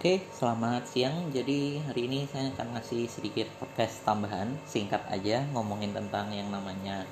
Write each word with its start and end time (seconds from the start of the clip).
Oke, 0.00 0.24
selamat 0.32 0.88
siang. 0.88 1.28
Jadi 1.28 1.76
hari 1.84 2.08
ini 2.08 2.24
saya 2.24 2.48
akan 2.56 2.72
ngasih 2.72 3.04
sedikit 3.04 3.44
podcast 3.60 4.00
tambahan, 4.00 4.48
singkat 4.64 5.04
aja 5.12 5.44
ngomongin 5.52 5.92
tentang 5.92 6.32
yang 6.32 6.48
namanya 6.48 7.04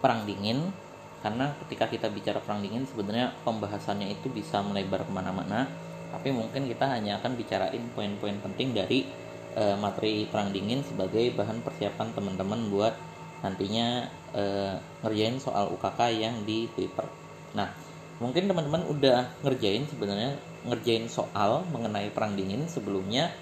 perang 0.00 0.24
dingin. 0.24 0.72
Karena 1.20 1.52
ketika 1.60 1.92
kita 1.92 2.08
bicara 2.08 2.40
perang 2.40 2.64
dingin 2.64 2.88
sebenarnya 2.88 3.36
pembahasannya 3.44 4.16
itu 4.16 4.32
bisa 4.32 4.64
melebar 4.64 5.04
ke 5.04 5.12
mana-mana. 5.12 5.68
Tapi 6.08 6.32
mungkin 6.32 6.72
kita 6.72 6.88
hanya 6.88 7.20
akan 7.20 7.36
bicarain 7.36 7.84
poin-poin 7.92 8.40
penting 8.40 8.72
dari 8.72 9.04
uh, 9.52 9.76
materi 9.76 10.24
perang 10.24 10.56
dingin 10.56 10.80
sebagai 10.88 11.36
bahan 11.36 11.60
persiapan 11.60 12.16
teman-teman 12.16 12.72
buat 12.72 12.96
nantinya 13.44 14.08
uh, 14.32 14.80
ngerjain 15.04 15.36
soal 15.36 15.68
UKK 15.76 16.00
yang 16.16 16.40
di 16.48 16.64
Twitter. 16.72 17.04
Nah, 17.52 17.91
mungkin 18.22 18.46
teman-teman 18.46 18.86
udah 18.86 19.42
ngerjain 19.42 19.82
sebenarnya 19.90 20.38
ngerjain 20.62 21.10
soal 21.10 21.66
mengenai 21.74 22.14
perang 22.14 22.38
dingin 22.38 22.70
sebelumnya 22.70 23.34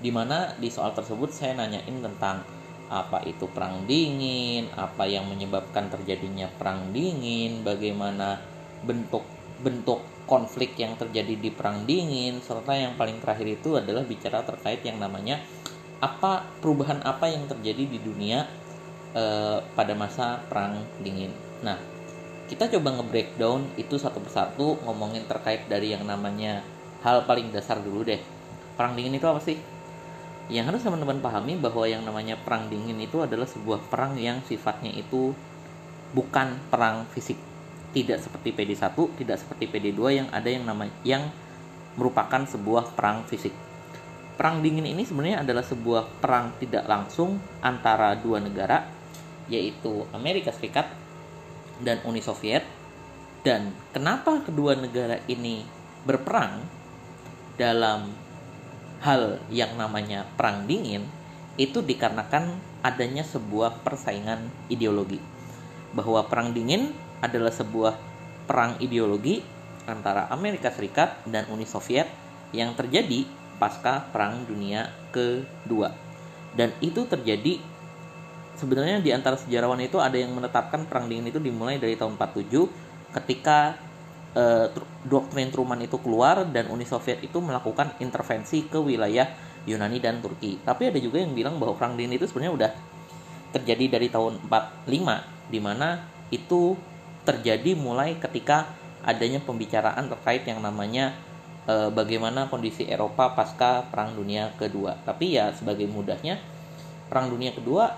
di 0.00 0.12
mana 0.12 0.52
di 0.60 0.68
soal 0.68 0.92
tersebut 0.92 1.32
saya 1.32 1.56
nanyain 1.56 2.04
tentang 2.04 2.44
apa 2.90 3.22
itu 3.22 3.46
perang 3.46 3.86
dingin, 3.86 4.66
apa 4.74 5.06
yang 5.06 5.30
menyebabkan 5.30 5.86
terjadinya 5.94 6.50
perang 6.50 6.90
dingin, 6.90 7.62
bagaimana 7.62 8.42
bentuk-bentuk 8.82 10.02
konflik 10.26 10.74
yang 10.74 10.98
terjadi 10.98 11.38
di 11.38 11.50
perang 11.54 11.86
dingin, 11.86 12.42
serta 12.42 12.74
yang 12.74 12.98
paling 12.98 13.22
terakhir 13.22 13.62
itu 13.62 13.78
adalah 13.78 14.02
bicara 14.02 14.42
terkait 14.42 14.82
yang 14.82 14.98
namanya 14.98 15.38
apa 16.02 16.42
perubahan 16.58 16.98
apa 17.06 17.30
yang 17.30 17.46
terjadi 17.46 17.86
di 17.86 17.98
dunia 18.02 18.42
eh, 19.14 19.58
pada 19.62 19.94
masa 19.94 20.42
perang 20.50 20.82
dingin. 20.98 21.30
Nah, 21.62 21.78
kita 22.50 22.66
coba 22.66 22.98
nge-breakdown 22.98 23.62
itu 23.78 23.94
satu 23.94 24.18
persatu 24.18 24.74
ngomongin 24.82 25.22
terkait 25.30 25.70
dari 25.70 25.94
yang 25.94 26.02
namanya 26.02 26.66
hal 27.06 27.22
paling 27.22 27.54
dasar 27.54 27.78
dulu 27.78 28.02
deh. 28.02 28.18
Perang 28.74 28.98
dingin 28.98 29.14
itu 29.14 29.26
apa 29.30 29.38
sih? 29.38 29.54
Yang 30.50 30.74
harus 30.74 30.82
teman-teman 30.82 31.22
pahami 31.22 31.54
bahwa 31.62 31.86
yang 31.86 32.02
namanya 32.02 32.34
perang 32.34 32.66
dingin 32.66 32.98
itu 32.98 33.22
adalah 33.22 33.46
sebuah 33.46 33.86
perang 33.86 34.18
yang 34.18 34.42
sifatnya 34.42 34.90
itu 34.90 35.30
bukan 36.10 36.58
perang 36.66 37.06
fisik. 37.14 37.38
Tidak 37.94 38.18
seperti 38.18 38.50
PD1, 38.50 38.98
tidak 39.14 39.38
seperti 39.38 39.70
PD2 39.70 40.00
yang 40.10 40.28
ada 40.34 40.50
yang 40.50 40.66
namanya 40.66 40.94
yang 41.06 41.30
merupakan 41.94 42.42
sebuah 42.50 42.98
perang 42.98 43.30
fisik. 43.30 43.54
Perang 44.34 44.58
dingin 44.58 44.90
ini 44.90 45.06
sebenarnya 45.06 45.46
adalah 45.46 45.62
sebuah 45.62 46.18
perang 46.18 46.50
tidak 46.58 46.82
langsung 46.90 47.38
antara 47.62 48.18
dua 48.18 48.42
negara 48.42 48.90
yaitu 49.46 50.02
Amerika 50.10 50.50
Serikat 50.50 50.99
dan 51.80 52.00
Uni 52.04 52.20
Soviet 52.20 52.64
dan 53.40 53.72
kenapa 53.96 54.44
kedua 54.44 54.76
negara 54.76 55.20
ini 55.28 55.64
berperang 56.04 56.60
dalam 57.56 58.12
hal 59.00 59.40
yang 59.48 59.76
namanya 59.80 60.28
perang 60.36 60.68
dingin 60.68 61.08
itu 61.56 61.80
dikarenakan 61.80 62.56
adanya 62.84 63.24
sebuah 63.24 63.84
persaingan 63.84 64.48
ideologi 64.68 65.20
bahwa 65.92 66.24
perang 66.28 66.52
dingin 66.56 66.92
adalah 67.20 67.52
sebuah 67.52 67.96
perang 68.48 68.80
ideologi 68.80 69.44
antara 69.84 70.28
Amerika 70.32 70.72
Serikat 70.72 71.20
dan 71.28 71.48
Uni 71.52 71.66
Soviet 71.68 72.08
yang 72.54 72.74
terjadi 72.74 73.26
pasca 73.60 74.08
Perang 74.10 74.48
Dunia 74.48 74.88
Kedua. 75.12 75.92
Dan 76.56 76.74
itu 76.82 77.06
terjadi 77.06 77.62
sebenarnya 78.60 79.00
di 79.00 79.10
antara 79.16 79.40
sejarawan 79.40 79.80
itu 79.80 79.96
ada 79.96 80.20
yang 80.20 80.36
menetapkan 80.36 80.84
perang 80.84 81.08
dingin 81.08 81.32
itu 81.32 81.40
dimulai 81.40 81.80
dari 81.80 81.96
tahun 81.96 82.20
47 82.20 83.16
ketika 83.16 83.80
uh, 84.36 84.68
doktrin 85.08 85.48
Truman 85.48 85.80
itu 85.80 85.96
keluar 85.98 86.44
dan 86.46 86.68
Uni 86.68 86.84
Soviet 86.84 87.24
itu 87.24 87.40
melakukan 87.40 87.96
intervensi 88.04 88.68
ke 88.68 88.76
wilayah 88.76 89.26
Yunani 89.64 89.98
dan 89.98 90.20
Turki. 90.20 90.60
Tapi 90.60 90.92
ada 90.92 90.98
juga 91.00 91.20
yang 91.20 91.32
bilang 91.32 91.56
bahwa 91.56 91.76
perang 91.76 91.96
dingin 91.96 92.20
itu 92.20 92.28
sebenarnya 92.28 92.52
udah 92.54 92.70
terjadi 93.50 93.98
dari 93.98 94.08
tahun 94.12 94.46
45 94.46 95.50
di 95.50 95.58
mana 95.58 96.06
itu 96.30 96.78
terjadi 97.26 97.74
mulai 97.74 98.16
ketika 98.16 98.70
adanya 99.02 99.42
pembicaraan 99.42 100.06
terkait 100.06 100.46
yang 100.46 100.62
namanya 100.62 101.12
e, 101.66 101.90
bagaimana 101.90 102.46
kondisi 102.46 102.86
Eropa 102.86 103.34
pasca 103.34 103.84
Perang 103.90 104.14
Dunia 104.14 104.54
Kedua. 104.54 104.96
Tapi 105.02 105.36
ya 105.36 105.50
sebagai 105.52 105.90
mudahnya 105.90 106.38
Perang 107.10 107.28
Dunia 107.28 107.50
Kedua 107.50 107.90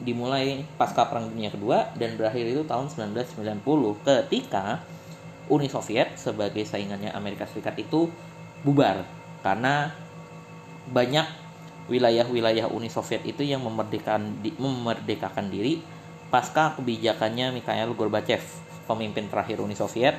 dimulai 0.00 0.64
pasca 0.80 1.04
Perang 1.06 1.28
Dunia 1.28 1.52
Kedua 1.52 1.92
dan 1.96 2.16
berakhir 2.16 2.48
itu 2.48 2.64
tahun 2.64 2.88
1990 2.88 3.60
ketika 4.04 4.80
Uni 5.50 5.68
Soviet 5.68 6.16
sebagai 6.16 6.62
saingannya 6.64 7.12
Amerika 7.12 7.44
Serikat 7.44 7.76
itu 7.76 8.08
bubar 8.64 9.04
karena 9.44 9.92
banyak 10.88 11.26
wilayah-wilayah 11.90 12.70
Uni 12.70 12.86
Soviet 12.86 13.26
itu 13.26 13.42
yang 13.42 13.66
memerdekakan, 13.66 14.40
di, 14.40 14.54
memerdekakan 14.56 15.50
diri 15.50 15.82
pasca 16.30 16.78
kebijakannya 16.78 17.50
Mikhail 17.50 17.90
Gorbachev, 17.98 18.40
pemimpin 18.86 19.26
terakhir 19.26 19.58
Uni 19.58 19.74
Soviet 19.74 20.14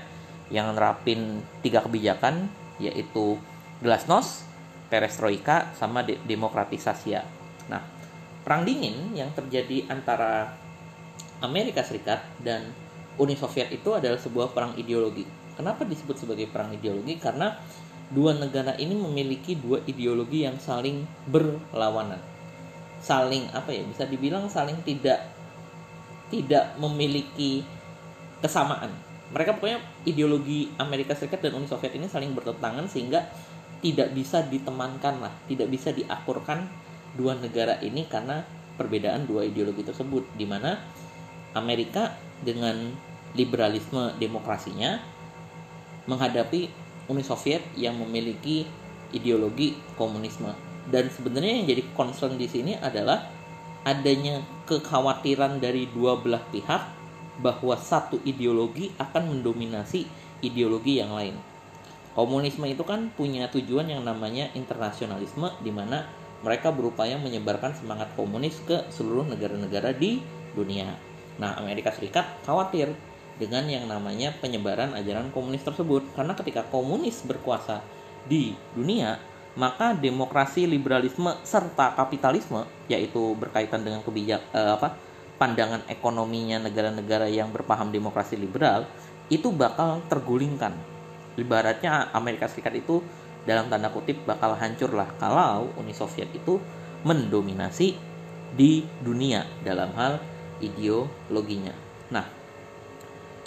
yang 0.52 0.76
nerapin 0.76 1.40
tiga 1.64 1.80
kebijakan 1.80 2.52
yaitu 2.84 3.40
glasnost, 3.80 4.44
perestroika, 4.92 5.72
sama 5.80 6.04
de 6.04 6.20
demokratisasi. 6.28 7.16
Nah, 7.16 7.24
perang 8.42 8.66
dingin 8.66 9.14
yang 9.14 9.30
terjadi 9.34 9.86
antara 9.90 10.58
Amerika 11.42 11.82
Serikat 11.82 12.22
dan 12.42 12.70
Uni 13.18 13.38
Soviet 13.38 13.70
itu 13.74 13.94
adalah 13.94 14.18
sebuah 14.18 14.54
perang 14.54 14.74
ideologi. 14.78 15.26
Kenapa 15.58 15.86
disebut 15.86 16.18
sebagai 16.18 16.50
perang 16.50 16.74
ideologi? 16.74 17.18
Karena 17.22 17.54
dua 18.10 18.34
negara 18.34 18.74
ini 18.78 18.98
memiliki 18.98 19.54
dua 19.58 19.84
ideologi 19.86 20.48
yang 20.48 20.58
saling 20.58 21.06
berlawanan. 21.30 22.22
Saling 23.02 23.50
apa 23.54 23.70
ya? 23.74 23.84
Bisa 23.86 24.06
dibilang 24.10 24.50
saling 24.50 24.80
tidak 24.86 25.22
tidak 26.32 26.80
memiliki 26.80 27.62
kesamaan. 28.40 28.90
Mereka 29.32 29.60
pokoknya 29.60 29.80
ideologi 30.08 30.72
Amerika 30.80 31.14
Serikat 31.16 31.44
dan 31.44 31.56
Uni 31.56 31.68
Soviet 31.68 31.94
ini 31.94 32.08
saling 32.08 32.32
bertentangan 32.34 32.88
sehingga 32.88 33.28
tidak 33.82 34.14
bisa 34.14 34.46
ditemankan 34.46 35.20
lah, 35.20 35.34
tidak 35.50 35.68
bisa 35.68 35.90
diakurkan 35.92 36.70
dua 37.16 37.36
negara 37.38 37.80
ini 37.84 38.08
karena 38.08 38.44
perbedaan 38.80 39.28
dua 39.28 39.46
ideologi 39.46 39.84
tersebut 39.84 40.26
di 40.36 40.48
mana 40.48 40.80
Amerika 41.54 42.16
dengan 42.42 42.92
liberalisme 43.36 44.16
demokrasinya 44.18 45.00
menghadapi 46.08 46.72
Uni 47.12 47.24
Soviet 47.24 47.62
yang 47.76 48.00
memiliki 48.00 48.64
ideologi 49.12 49.76
komunisme 50.00 50.52
dan 50.90 51.12
sebenarnya 51.12 51.62
yang 51.62 51.68
jadi 51.68 51.84
concern 51.94 52.40
di 52.40 52.48
sini 52.48 52.74
adalah 52.80 53.28
adanya 53.86 54.42
kekhawatiran 54.66 55.62
dari 55.62 55.90
dua 55.90 56.18
belah 56.18 56.42
pihak 56.50 56.82
bahwa 57.42 57.76
satu 57.78 58.22
ideologi 58.24 58.94
akan 59.02 59.38
mendominasi 59.38 60.06
ideologi 60.46 61.02
yang 61.02 61.14
lain. 61.14 61.36
Komunisme 62.14 62.68
itu 62.68 62.84
kan 62.84 63.10
punya 63.16 63.48
tujuan 63.50 63.88
yang 63.88 64.04
namanya 64.04 64.52
internasionalisme 64.54 65.48
di 65.64 65.72
mana 65.72 66.06
mereka 66.42 66.74
berupaya 66.74 67.18
menyebarkan 67.22 67.78
semangat 67.78 68.10
komunis 68.18 68.58
ke 68.66 68.86
seluruh 68.90 69.26
negara-negara 69.26 69.94
di 69.94 70.22
dunia. 70.58 70.94
Nah, 71.38 71.58
Amerika 71.58 71.94
Serikat 71.94 72.28
khawatir 72.44 72.92
dengan 73.42 73.66
yang 73.66 73.90
namanya 73.90 74.36
penyebaran 74.38 74.94
ajaran 74.94 75.34
komunis 75.34 75.66
tersebut 75.66 76.06
karena 76.14 76.38
ketika 76.38 76.62
komunis 76.70 77.26
berkuasa 77.26 77.82
di 78.30 78.54
dunia, 78.78 79.18
maka 79.58 79.98
demokrasi, 79.98 80.70
liberalisme 80.70 81.34
serta 81.42 81.98
kapitalisme 81.98 82.64
yaitu 82.86 83.34
berkaitan 83.36 83.82
dengan 83.82 84.06
kebijak 84.06 84.42
eh, 84.54 84.72
apa 84.78 84.96
pandangan 85.42 85.82
ekonominya 85.90 86.62
negara-negara 86.62 87.26
yang 87.26 87.50
berpaham 87.50 87.90
demokrasi 87.90 88.38
liberal 88.38 88.86
itu 89.34 89.50
bakal 89.50 90.04
tergulingkan. 90.06 90.78
Ibaratnya 91.40 92.12
Amerika 92.14 92.46
Serikat 92.46 92.76
itu 92.78 93.02
dalam 93.46 93.68
tanda 93.74 93.90
kutip 93.90 94.22
bakal 94.24 94.54
hancur 94.54 94.94
lah 94.94 95.10
kalau 95.18 95.74
Uni 95.78 95.94
Soviet 95.98 96.30
itu 96.34 96.62
mendominasi 97.02 97.98
di 98.54 98.86
dunia 99.02 99.48
dalam 99.66 99.90
hal 99.98 100.22
ideologinya. 100.62 101.74
Nah, 102.14 102.28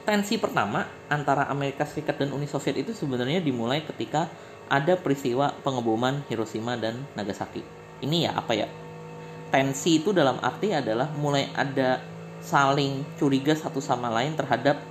tensi 0.03 0.41
pertama 0.41 0.89
antara 1.07 1.47
Amerika 1.47 1.87
Serikat 1.87 2.19
dan 2.19 2.35
Uni 2.35 2.51
Soviet 2.51 2.75
itu 2.75 2.91
sebenarnya 2.91 3.39
dimulai 3.39 3.87
ketika 3.87 4.27
ada 4.67 4.99
peristiwa 4.99 5.53
pengeboman 5.63 6.25
Hiroshima 6.27 6.75
dan 6.75 7.05
Nagasaki. 7.15 7.63
Ini 8.03 8.27
ya 8.27 8.31
apa 8.35 8.53
ya? 8.57 8.67
Tensi 9.55 10.03
itu 10.03 10.11
dalam 10.11 10.43
arti 10.43 10.75
adalah 10.75 11.07
mulai 11.15 11.47
ada 11.55 12.03
saling 12.43 13.07
curiga 13.15 13.55
satu 13.55 13.79
sama 13.79 14.11
lain 14.11 14.35
terhadap 14.35 14.83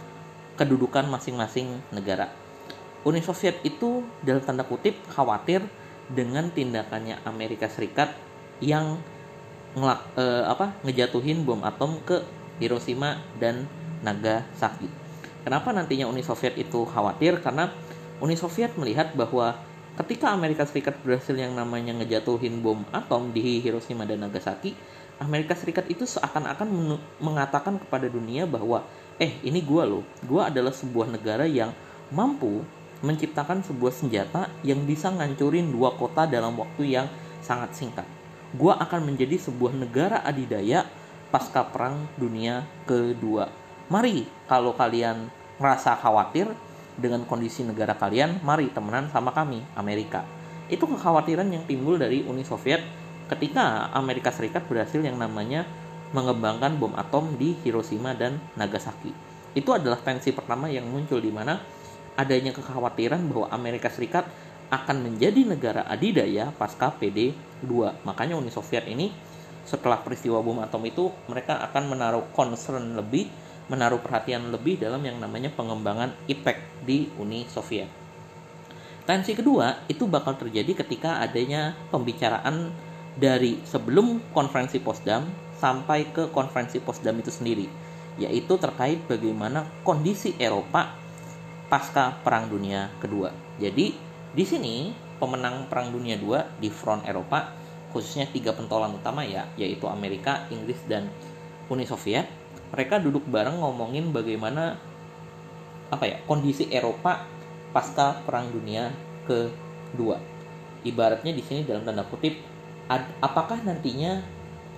kedudukan 0.56 1.10
masing-masing 1.10 1.82
negara 1.92 2.43
Uni 3.04 3.20
Soviet 3.20 3.60
itu 3.68 4.04
dalam 4.24 4.40
tanda 4.40 4.64
kutip 4.64 4.96
khawatir 5.12 5.60
dengan 6.08 6.48
tindakannya 6.48 7.20
Amerika 7.28 7.68
Serikat 7.68 8.16
yang 8.64 8.96
ngelak, 9.76 10.02
eh, 10.16 10.44
apa 10.48 10.72
ngejatuhin 10.88 11.44
bom 11.44 11.60
atom 11.68 12.00
ke 12.08 12.24
Hiroshima 12.64 13.20
dan 13.42 13.68
Nagasaki. 14.06 14.88
Kenapa 15.44 15.76
nantinya 15.76 16.08
Uni 16.08 16.24
Soviet 16.24 16.56
itu 16.56 16.88
khawatir? 16.88 17.44
Karena 17.44 17.68
Uni 18.24 18.40
Soviet 18.40 18.72
melihat 18.80 19.12
bahwa 19.20 19.60
ketika 20.00 20.32
Amerika 20.32 20.64
Serikat 20.64 20.96
berhasil 21.04 21.36
yang 21.36 21.52
namanya 21.60 21.92
ngejatuhin 22.00 22.64
bom 22.64 22.88
atom 22.96 23.36
di 23.36 23.60
Hiroshima 23.60 24.08
dan 24.08 24.24
Nagasaki, 24.24 24.72
Amerika 25.20 25.60
Serikat 25.60 25.92
itu 25.92 26.08
seakan-akan 26.08 26.96
mengatakan 27.20 27.76
kepada 27.84 28.08
dunia 28.08 28.48
bahwa 28.48 28.88
eh 29.20 29.36
ini 29.44 29.60
gue 29.60 29.84
loh, 29.84 30.04
gue 30.24 30.40
adalah 30.40 30.72
sebuah 30.72 31.12
negara 31.12 31.44
yang 31.44 31.76
mampu 32.10 32.64
menciptakan 33.04 33.62
sebuah 33.68 33.94
senjata 33.94 34.48
yang 34.64 34.88
bisa 34.88 35.12
ngancurin 35.12 35.70
dua 35.70 35.94
kota 36.00 36.24
dalam 36.24 36.56
waktu 36.56 36.96
yang 36.96 37.08
sangat 37.44 37.76
singkat. 37.76 38.08
Gue 38.56 38.72
akan 38.72 39.14
menjadi 39.14 39.36
sebuah 39.38 39.76
negara 39.76 40.24
adidaya 40.24 40.88
pasca 41.30 41.68
perang 41.68 42.08
dunia 42.16 42.64
kedua. 42.88 43.52
Mari 43.92 44.24
kalau 44.48 44.72
kalian 44.72 45.28
merasa 45.60 46.00
khawatir, 46.00 46.48
dengan 46.94 47.26
kondisi 47.26 47.66
negara 47.66 47.98
kalian, 47.98 48.42
mari 48.46 48.70
temenan 48.70 49.10
sama 49.10 49.34
kami, 49.34 49.66
Amerika. 49.74 50.22
Itu 50.70 50.86
kekhawatiran 50.86 51.50
yang 51.50 51.66
timbul 51.66 51.98
dari 51.98 52.22
Uni 52.24 52.46
Soviet 52.46 52.86
ketika 53.28 53.90
Amerika 53.98 54.30
Serikat 54.30 54.70
berhasil 54.70 55.02
yang 55.02 55.18
namanya 55.18 55.66
mengembangkan 56.14 56.78
bom 56.78 56.94
atom 56.94 57.34
di 57.42 57.58
Hiroshima 57.66 58.14
dan 58.14 58.38
Nagasaki. 58.54 59.10
Itu 59.58 59.74
adalah 59.74 59.98
tensi 60.02 60.30
pertama 60.30 60.70
yang 60.70 60.86
muncul 60.86 61.18
di 61.18 61.34
mana 61.34 61.58
adanya 62.16 62.54
kekhawatiran 62.54 63.22
bahwa 63.30 63.48
Amerika 63.50 63.90
Serikat 63.90 64.26
akan 64.74 65.06
menjadi 65.06 65.46
negara 65.46 65.86
adidaya 65.86 66.50
pasca 66.58 66.90
PD2. 66.98 67.70
Makanya 68.06 68.38
Uni 68.38 68.50
Soviet 68.50 68.90
ini 68.90 69.14
setelah 69.64 70.02
peristiwa 70.02 70.44
bom 70.44 70.60
atom 70.60 70.84
itu 70.84 71.08
mereka 71.30 71.62
akan 71.64 71.94
menaruh 71.94 72.26
concern 72.36 72.98
lebih 73.00 73.30
menaruh 73.72 74.04
perhatian 74.04 74.52
lebih 74.52 74.76
dalam 74.76 75.00
yang 75.08 75.24
namanya 75.24 75.48
pengembangan 75.54 76.12
IPEC 76.28 76.84
di 76.84 77.08
Uni 77.16 77.48
Soviet. 77.48 77.88
Tensi 79.04 79.36
kedua 79.36 79.84
itu 79.92 80.08
bakal 80.08 80.40
terjadi 80.40 80.84
ketika 80.84 81.20
adanya 81.20 81.76
pembicaraan 81.92 82.72
dari 83.20 83.60
sebelum 83.68 84.20
konferensi 84.32 84.80
Potsdam 84.80 85.28
sampai 85.60 86.12
ke 86.12 86.32
konferensi 86.32 86.80
Potsdam 86.80 87.20
itu 87.20 87.32
sendiri, 87.32 87.68
yaitu 88.20 88.56
terkait 88.60 89.04
bagaimana 89.08 89.68
kondisi 89.84 90.36
Eropa 90.40 91.03
pasca 91.74 92.14
Perang 92.22 92.54
Dunia 92.54 92.94
Kedua. 93.02 93.34
Jadi 93.58 93.98
di 94.30 94.46
sini 94.46 94.94
pemenang 95.18 95.66
Perang 95.74 95.90
Dunia 95.90 96.22
II 96.22 96.38
di 96.62 96.70
front 96.70 97.02
Eropa 97.02 97.50
khususnya 97.90 98.30
tiga 98.30 98.54
pentolan 98.54 98.94
utama 98.94 99.26
ya, 99.26 99.50
yaitu 99.58 99.90
Amerika, 99.90 100.46
Inggris, 100.54 100.78
dan 100.86 101.10
Uni 101.74 101.90
Soviet 101.90 102.30
mereka 102.70 103.02
duduk 103.02 103.26
bareng 103.26 103.58
ngomongin 103.58 104.14
bagaimana 104.14 104.78
apa 105.90 106.06
ya 106.06 106.22
kondisi 106.30 106.70
Eropa 106.70 107.26
pasca 107.74 108.22
Perang 108.22 108.54
Dunia 108.54 108.94
kedua. 109.26 110.22
Ibaratnya 110.86 111.34
di 111.34 111.42
sini 111.42 111.66
dalam 111.66 111.90
tanda 111.90 112.06
kutip, 112.06 112.38
apakah 113.18 113.66
nantinya 113.66 114.22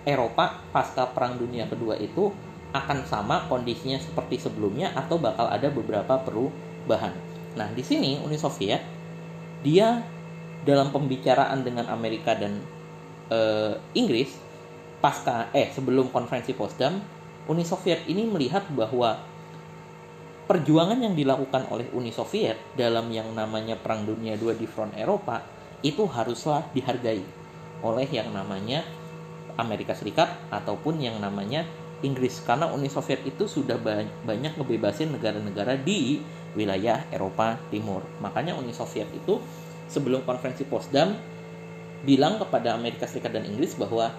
Eropa 0.07 0.63
pasca 0.71 1.11
Perang 1.11 1.35
Dunia 1.35 1.67
kedua 1.67 1.99
itu 1.99 2.31
akan 2.71 3.03
sama 3.03 3.47
kondisinya 3.51 3.99
seperti 3.99 4.39
sebelumnya 4.39 4.95
atau 4.95 5.19
bakal 5.19 5.51
ada 5.51 5.67
beberapa 5.71 6.19
perubahan. 6.85 7.17
Nah, 7.57 7.73
di 7.73 7.81
sini 7.81 8.21
Uni 8.21 8.37
Soviet 8.37 8.85
dia 9.65 10.05
dalam 10.61 10.93
pembicaraan 10.93 11.65
dengan 11.65 11.89
Amerika 11.89 12.37
dan 12.37 12.61
e, 13.33 13.39
Inggris 13.97 14.29
pasca 15.01 15.49
eh 15.49 15.73
sebelum 15.73 16.13
konferensi 16.13 16.53
Potsdam 16.53 17.01
Uni 17.49 17.65
Soviet 17.65 18.05
ini 18.05 18.29
melihat 18.29 18.69
bahwa 18.69 19.17
perjuangan 20.45 21.01
yang 21.01 21.17
dilakukan 21.17 21.65
oleh 21.73 21.89
Uni 21.97 22.13
Soviet 22.13 22.61
dalam 22.77 23.09
yang 23.09 23.33
namanya 23.33 23.73
Perang 23.81 24.05
Dunia 24.05 24.37
II 24.37 24.53
di 24.53 24.69
front 24.69 24.93
Eropa 24.93 25.41
itu 25.81 26.05
haruslah 26.05 26.69
dihargai 26.73 27.25
oleh 27.81 28.07
yang 28.09 28.29
namanya 28.29 28.85
Amerika 29.57 29.97
Serikat 29.97 30.29
ataupun 30.53 31.01
yang 31.01 31.17
namanya 31.17 31.65
Inggris 32.01 32.41
karena 32.45 32.69
Uni 32.69 32.89
Soviet 32.89 33.21
itu 33.25 33.49
sudah 33.49 33.77
banyak 34.25 34.57
ngebebasin 34.57 35.13
negara-negara 35.13 35.77
di 35.81 36.21
wilayah 36.55 37.05
Eropa 37.11 37.59
Timur. 37.69 38.01
Makanya 38.23 38.55
Uni 38.55 38.71
Soviet 38.71 39.07
itu 39.11 39.37
sebelum 39.91 40.25
konferensi 40.25 40.65
Potsdam 40.65 41.13
bilang 42.07 42.41
kepada 42.41 42.73
Amerika 42.73 43.05
Serikat 43.05 43.35
dan 43.35 43.45
Inggris 43.45 43.77
bahwa 43.77 44.09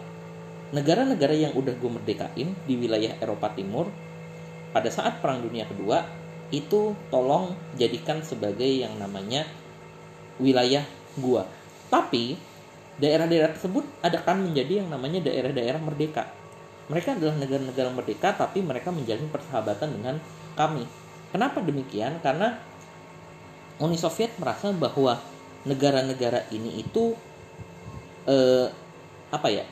negara-negara 0.71 1.35
yang 1.35 1.53
udah 1.55 1.75
gue 1.75 1.91
merdekain 1.91 2.49
di 2.67 2.75
wilayah 2.77 3.17
Eropa 3.19 3.51
Timur 3.55 3.89
pada 4.77 4.93
saat 4.93 5.25
Perang 5.25 5.41
Dunia 5.41 5.65
Kedua 5.65 6.05
itu 6.55 6.95
tolong 7.11 7.59
jadikan 7.75 8.23
sebagai 8.23 8.67
yang 8.67 8.95
namanya 9.01 9.47
wilayah 10.39 10.85
gua. 11.19 11.49
Tapi 11.91 12.39
daerah-daerah 13.01 13.57
tersebut 13.57 13.83
adakan 14.03 14.47
menjadi 14.47 14.85
yang 14.85 14.89
namanya 14.93 15.27
daerah-daerah 15.27 15.81
merdeka. 15.83 16.31
Mereka 16.87 17.19
adalah 17.19 17.35
negara-negara 17.35 17.91
merdeka 17.91 18.31
tapi 18.37 18.63
mereka 18.63 18.95
menjalin 18.95 19.27
persahabatan 19.27 19.91
dengan 19.91 20.15
kami. 20.55 20.87
Kenapa 21.31 21.63
demikian? 21.63 22.19
Karena 22.23 22.59
Uni 23.83 24.01
Soviet 24.01 24.33
merasa 24.41 24.73
bahwa 24.73 25.21
negara-negara 25.67 26.49
ini 26.55 26.81
itu 26.81 27.13
eh, 28.25 28.71
apa 29.29 29.49
ya 29.51 29.67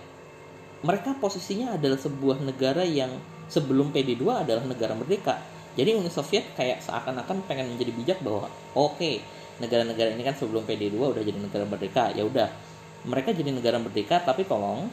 mereka 0.84 1.16
posisinya 1.16 1.80
adalah 1.80 1.96
sebuah 1.96 2.44
negara 2.44 2.84
yang 2.84 3.08
sebelum 3.48 3.88
PD2 3.88 4.44
adalah 4.44 4.64
negara 4.68 4.92
merdeka. 4.92 5.40
Jadi 5.74 5.96
Uni 5.96 6.12
Soviet 6.12 6.52
kayak 6.54 6.84
seakan-akan 6.84 7.40
pengen 7.48 7.72
menjadi 7.72 7.92
bijak 7.96 8.18
bahwa 8.20 8.52
oke, 8.76 9.00
okay, 9.00 9.24
negara-negara 9.58 10.12
ini 10.12 10.22
kan 10.22 10.36
sebelum 10.36 10.68
PD2 10.68 10.94
udah 11.00 11.22
jadi 11.24 11.38
negara 11.40 11.64
merdeka. 11.64 12.12
Ya 12.12 12.22
udah, 12.28 12.52
mereka 13.08 13.32
jadi 13.32 13.50
negara 13.50 13.80
merdeka 13.80 14.20
tapi 14.20 14.44
tolong 14.44 14.92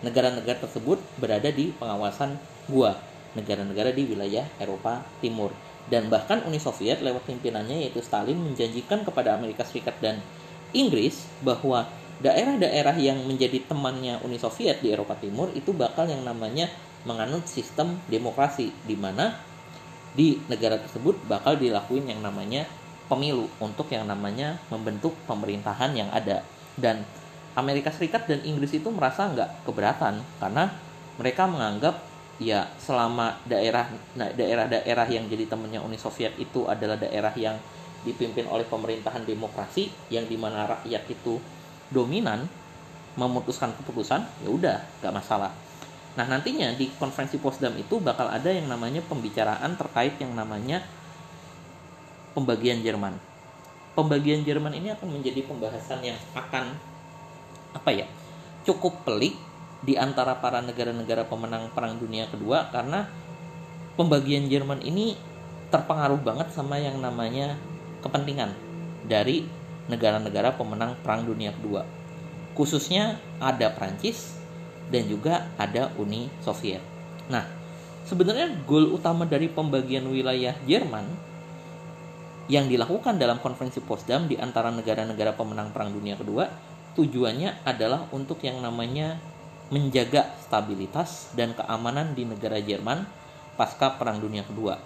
negara-negara 0.00 0.64
tersebut 0.64 0.96
berada 1.20 1.52
di 1.52 1.76
pengawasan 1.76 2.40
gua, 2.72 2.96
negara-negara 3.36 3.92
di 3.92 4.08
wilayah 4.08 4.48
Eropa 4.56 5.04
Timur. 5.20 5.52
Dan 5.90 6.06
bahkan 6.06 6.46
Uni 6.46 6.62
Soviet 6.62 7.02
lewat 7.02 7.26
pimpinannya 7.26 7.82
yaitu 7.82 7.98
Stalin 7.98 8.38
menjanjikan 8.38 9.02
kepada 9.02 9.34
Amerika 9.34 9.66
Serikat 9.66 9.98
dan 9.98 10.22
Inggris 10.70 11.26
bahwa 11.42 11.90
daerah-daerah 12.22 12.94
yang 12.94 13.26
menjadi 13.26 13.66
temannya 13.66 14.22
Uni 14.22 14.38
Soviet 14.38 14.78
di 14.78 14.94
Eropa 14.94 15.18
Timur 15.18 15.50
itu 15.58 15.74
bakal 15.74 16.06
yang 16.06 16.22
namanya 16.22 16.70
menganut 17.02 17.50
sistem 17.50 17.98
demokrasi 18.06 18.70
di 18.86 18.94
mana 18.94 19.34
di 20.14 20.38
negara 20.46 20.78
tersebut 20.78 21.18
bakal 21.26 21.58
dilakuin 21.58 22.06
yang 22.06 22.22
namanya 22.22 22.66
pemilu 23.10 23.50
untuk 23.58 23.90
yang 23.90 24.06
namanya 24.06 24.62
membentuk 24.70 25.18
pemerintahan 25.26 25.90
yang 25.98 26.10
ada. 26.14 26.46
Dan 26.78 27.02
Amerika 27.58 27.90
Serikat 27.90 28.30
dan 28.30 28.46
Inggris 28.46 28.70
itu 28.70 28.86
merasa 28.94 29.26
nggak 29.26 29.66
keberatan 29.66 30.22
karena 30.38 30.70
mereka 31.18 31.50
menganggap 31.50 32.09
ya 32.40 32.64
selama 32.80 33.36
daerah 33.44 33.84
nah, 34.16 34.32
daerah-daerah 34.32 35.06
yang 35.12 35.28
jadi 35.28 35.44
temannya 35.44 35.84
Uni 35.84 36.00
Soviet 36.00 36.32
itu 36.40 36.64
adalah 36.64 36.96
daerah 36.96 37.36
yang 37.36 37.60
dipimpin 38.00 38.48
oleh 38.48 38.64
pemerintahan 38.64 39.28
demokrasi 39.28 39.92
yang 40.08 40.24
di 40.24 40.40
mana 40.40 40.64
rakyat 40.64 41.04
itu 41.12 41.36
dominan 41.92 42.48
memutuskan 43.20 43.76
keputusan 43.76 44.24
ya 44.40 44.48
udah 44.48 44.78
nggak 45.04 45.12
masalah. 45.12 45.52
Nah 46.16 46.24
nantinya 46.24 46.72
di 46.72 46.88
konferensi 46.96 47.36
Potsdam 47.36 47.76
itu 47.76 48.00
bakal 48.00 48.32
ada 48.32 48.48
yang 48.48 48.66
namanya 48.72 49.04
pembicaraan 49.04 49.76
terkait 49.76 50.16
yang 50.16 50.32
namanya 50.32 50.80
pembagian 52.32 52.80
Jerman. 52.80 53.20
Pembagian 53.92 54.48
Jerman 54.48 54.72
ini 54.72 54.96
akan 54.96 55.12
menjadi 55.12 55.44
pembahasan 55.44 56.00
yang 56.00 56.16
akan 56.32 56.72
apa 57.76 57.90
ya 57.92 58.06
cukup 58.64 59.04
pelik 59.04 59.36
di 59.80 59.96
antara 59.96 60.36
para 60.38 60.60
negara-negara 60.60 61.24
pemenang 61.24 61.72
Perang 61.72 61.96
Dunia 61.96 62.28
Kedua 62.28 62.68
karena 62.68 63.08
pembagian 63.96 64.48
Jerman 64.48 64.84
ini 64.84 65.16
terpengaruh 65.72 66.20
banget 66.20 66.52
sama 66.52 66.76
yang 66.76 67.00
namanya 67.00 67.56
kepentingan 68.04 68.52
dari 69.08 69.48
negara-negara 69.88 70.54
pemenang 70.54 70.98
Perang 71.00 71.24
Dunia 71.24 71.54
Kedua. 71.56 71.86
Khususnya 72.52 73.16
ada 73.40 73.72
Prancis 73.72 74.36
dan 74.92 75.06
juga 75.06 75.48
ada 75.56 75.94
Uni 75.96 76.28
Soviet. 76.42 76.82
Nah, 77.30 77.46
sebenarnya 78.04 78.52
goal 78.66 78.90
utama 78.90 79.24
dari 79.24 79.46
pembagian 79.46 80.04
wilayah 80.10 80.58
Jerman 80.66 81.06
yang 82.50 82.66
dilakukan 82.66 83.14
dalam 83.16 83.38
konferensi 83.38 83.78
Potsdam 83.78 84.26
di 84.26 84.34
antara 84.34 84.74
negara-negara 84.74 85.38
pemenang 85.38 85.70
Perang 85.70 85.94
Dunia 85.94 86.18
Kedua 86.18 86.50
tujuannya 86.98 87.62
adalah 87.62 88.10
untuk 88.10 88.42
yang 88.42 88.58
namanya 88.58 89.22
menjaga 89.70 90.34
stabilitas 90.42 91.30
dan 91.38 91.54
keamanan 91.54 92.12
di 92.12 92.26
negara 92.26 92.58
Jerman 92.58 93.06
pasca 93.54 93.94
Perang 93.96 94.18
Dunia 94.18 94.42
Kedua. 94.42 94.76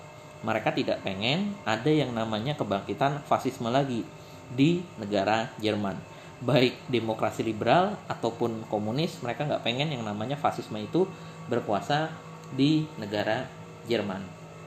Mereka 0.45 0.77
tidak 0.77 1.01
pengen 1.01 1.57
ada 1.65 1.89
yang 1.89 2.13
namanya 2.13 2.53
kebangkitan 2.53 3.25
fasisme 3.25 3.73
lagi 3.73 4.05
di 4.53 4.85
negara 5.01 5.49
Jerman. 5.57 5.97
Baik 6.45 6.77
demokrasi 6.93 7.41
liberal 7.41 7.97
ataupun 8.13 8.69
komunis 8.69 9.17
mereka 9.25 9.49
nggak 9.49 9.65
pengen 9.65 9.89
yang 9.97 10.05
namanya 10.05 10.37
fasisme 10.37 10.77
itu 10.77 11.09
berkuasa 11.49 12.13
di 12.53 12.85
negara 13.01 13.49
Jerman. 13.89 14.21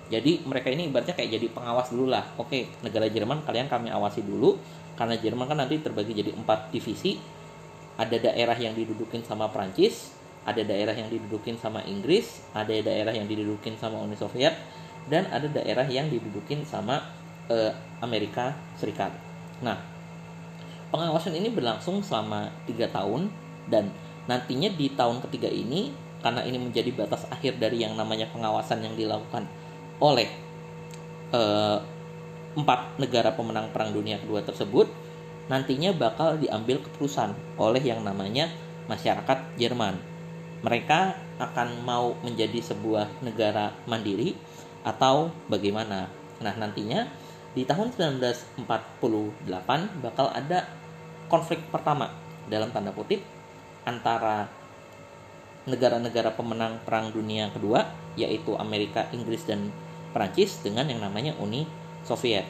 Jadi 0.09 0.41
mereka 0.49 0.73
ini 0.73 0.89
ibaratnya 0.89 1.13
kayak 1.13 1.37
jadi 1.37 1.47
pengawas 1.53 1.93
dulu 1.93 2.09
lah. 2.09 2.25
Oke 2.41 2.73
negara 2.81 3.05
Jerman 3.05 3.45
kalian 3.45 3.69
kami 3.69 3.93
awasi 3.93 4.25
dulu 4.25 4.57
karena 4.97 5.13
Jerman 5.13 5.45
kan 5.45 5.61
nanti 5.61 5.77
terbagi 5.77 6.17
jadi 6.17 6.33
empat 6.33 6.73
divisi 6.73 7.36
ada 7.97 8.15
daerah 8.15 8.55
yang 8.55 8.77
didudukin 8.77 9.25
sama 9.25 9.49
Prancis 9.49 10.13
ada 10.47 10.63
daerah 10.63 10.95
yang 10.95 11.11
didudukin 11.11 11.59
sama 11.59 11.83
Inggris 11.83 12.45
ada 12.53 12.71
daerah 12.71 13.11
yang 13.11 13.27
didudukin 13.27 13.75
sama 13.75 13.99
Uni 13.99 14.15
Soviet 14.15 14.55
dan 15.07 15.27
ada 15.31 15.47
daerah 15.47 15.87
yang 15.87 16.11
didudukin 16.11 16.67
sama 16.67 16.99
uh, 17.47 17.71
Amerika 18.03 18.55
Serikat. 18.75 19.15
Nah 19.63 19.79
pengawasan 20.91 21.35
ini 21.35 21.51
berlangsung 21.51 21.99
selama 21.99 22.51
tiga 22.63 22.87
tahun 22.87 23.27
dan 23.67 23.91
nantinya 24.27 24.71
di 24.71 24.91
tahun 24.95 25.19
ketiga 25.27 25.51
ini 25.51 25.91
karena 26.23 26.43
ini 26.43 26.59
menjadi 26.59 26.91
batas 26.95 27.27
akhir 27.31 27.59
dari 27.59 27.83
yang 27.83 27.95
namanya 27.95 28.27
pengawasan 28.31 28.83
yang 28.83 28.95
dilakukan 28.95 29.47
oleh 29.99 30.27
uh, 31.31 31.79
empat 32.57 32.99
negara 32.99 33.31
pemenang 33.35 33.69
Perang 33.71 33.93
Dunia 33.93 34.17
Kedua 34.19 34.43
tersebut 34.43 34.89
nantinya 35.47 35.95
bakal 35.95 36.35
diambil 36.35 36.83
keputusan 36.83 37.35
oleh 37.55 37.83
yang 37.83 38.03
namanya 38.03 38.51
masyarakat 38.91 39.55
Jerman. 39.59 39.95
Mereka 40.63 41.15
akan 41.37 41.85
mau 41.85 42.17
menjadi 42.25 42.59
sebuah 42.59 43.21
negara 43.21 43.71
mandiri 43.85 44.33
atau 44.83 45.29
bagaimana. 45.47 46.09
Nah, 46.41 46.53
nantinya 46.55 47.07
di 47.53 47.65
tahun 47.65 47.93
1948 47.93 48.57
bakal 50.01 50.27
ada 50.29 50.69
konflik 51.27 51.61
pertama 51.73 52.13
dalam 52.47 52.71
tanda 52.71 52.93
kutip 52.93 53.21
antara 53.83 54.47
negara-negara 55.67 56.31
pemenang 56.33 56.79
Perang 56.87 57.11
Dunia 57.11 57.51
Kedua 57.51 57.83
yaitu 58.15 58.55
Amerika, 58.55 59.05
Inggris 59.11 59.43
dan 59.45 59.69
Prancis 60.15 60.63
dengan 60.63 60.87
yang 60.89 61.03
namanya 61.03 61.35
Uni 61.37 61.67
Soviet. 62.07 62.47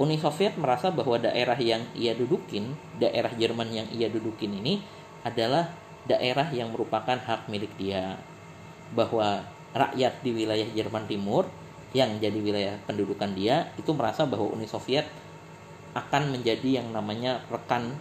Uni 0.00 0.16
Soviet 0.16 0.56
merasa 0.56 0.88
bahwa 0.88 1.20
daerah 1.20 1.56
yang 1.60 1.84
ia 1.92 2.16
dudukin, 2.16 2.72
daerah 2.96 3.28
Jerman 3.36 3.68
yang 3.68 3.88
ia 3.92 4.08
dudukin 4.08 4.56
ini 4.56 4.80
adalah 5.20 5.68
daerah 6.08 6.48
yang 6.48 6.72
merupakan 6.72 7.20
hak 7.20 7.52
milik 7.52 7.72
dia. 7.76 8.16
Bahwa 8.96 9.44
rakyat 9.76 10.24
di 10.24 10.30
wilayah 10.32 10.68
Jerman 10.72 11.04
Timur 11.04 11.48
yang 11.92 12.16
jadi 12.16 12.40
wilayah 12.40 12.80
pendudukan 12.88 13.36
dia 13.36 13.68
itu 13.76 13.92
merasa 13.92 14.24
bahwa 14.24 14.48
Uni 14.56 14.64
Soviet 14.64 15.04
akan 15.92 16.32
menjadi 16.32 16.80
yang 16.80 16.88
namanya 16.88 17.44
rekan 17.52 17.92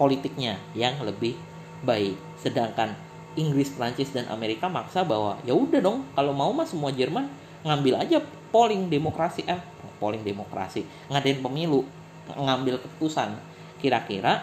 politiknya 0.00 0.56
yang 0.72 0.96
lebih 1.04 1.36
baik. 1.84 2.16
Sedangkan 2.40 2.96
Inggris, 3.36 3.70
Prancis 3.76 4.08
dan 4.16 4.24
Amerika 4.32 4.72
maksa 4.72 5.04
bahwa 5.04 5.36
ya 5.44 5.52
udah 5.52 5.84
dong 5.84 6.08
kalau 6.16 6.32
mau 6.32 6.48
mah 6.50 6.64
semua 6.64 6.88
Jerman 6.90 7.28
ngambil 7.60 8.00
aja 8.00 8.18
polling 8.48 8.88
demokrasi 8.88 9.44
eh 9.44 9.60
polling 9.98 10.22
demokrasi. 10.22 10.86
Ngadain 11.10 11.42
pemilu 11.42 11.84
ngambil 12.32 12.80
keputusan. 12.82 13.36
Kira-kira 13.78 14.42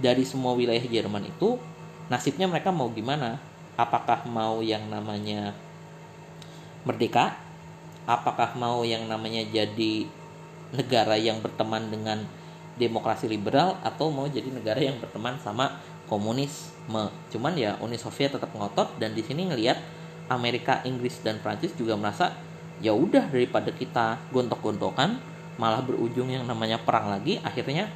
dari 0.00 0.24
semua 0.24 0.56
wilayah 0.56 0.80
Jerman 0.80 1.28
itu 1.28 1.60
nasibnya 2.08 2.48
mereka 2.48 2.72
mau 2.72 2.88
gimana? 2.92 3.36
Apakah 3.74 4.24
mau 4.24 4.62
yang 4.62 4.86
namanya 4.88 5.52
merdeka? 6.86 7.34
Apakah 8.04 8.54
mau 8.54 8.84
yang 8.84 9.08
namanya 9.08 9.42
jadi 9.48 10.06
negara 10.76 11.16
yang 11.16 11.40
berteman 11.40 11.88
dengan 11.88 12.22
demokrasi 12.76 13.26
liberal? 13.26 13.80
Atau 13.82 14.12
mau 14.12 14.28
jadi 14.28 14.48
negara 14.48 14.78
yang 14.78 15.00
berteman 15.00 15.40
sama 15.40 15.80
komunisme? 16.06 17.10
Cuman 17.32 17.52
ya 17.56 17.76
Uni 17.80 17.96
Soviet 17.96 18.36
tetap 18.36 18.52
ngotot 18.52 19.00
dan 19.00 19.16
di 19.16 19.24
sini 19.24 19.48
ngelihat 19.48 19.80
Amerika, 20.28 20.80
Inggris 20.88 21.20
dan 21.20 21.40
Prancis 21.40 21.76
juga 21.76 21.96
merasa 22.00 22.32
ya 22.84 22.92
udah 22.92 23.32
daripada 23.32 23.72
kita 23.72 24.20
gontok-gontokan 24.28 25.16
malah 25.56 25.80
berujung 25.80 26.28
yang 26.28 26.44
namanya 26.44 26.76
perang 26.76 27.08
lagi 27.08 27.40
akhirnya 27.40 27.88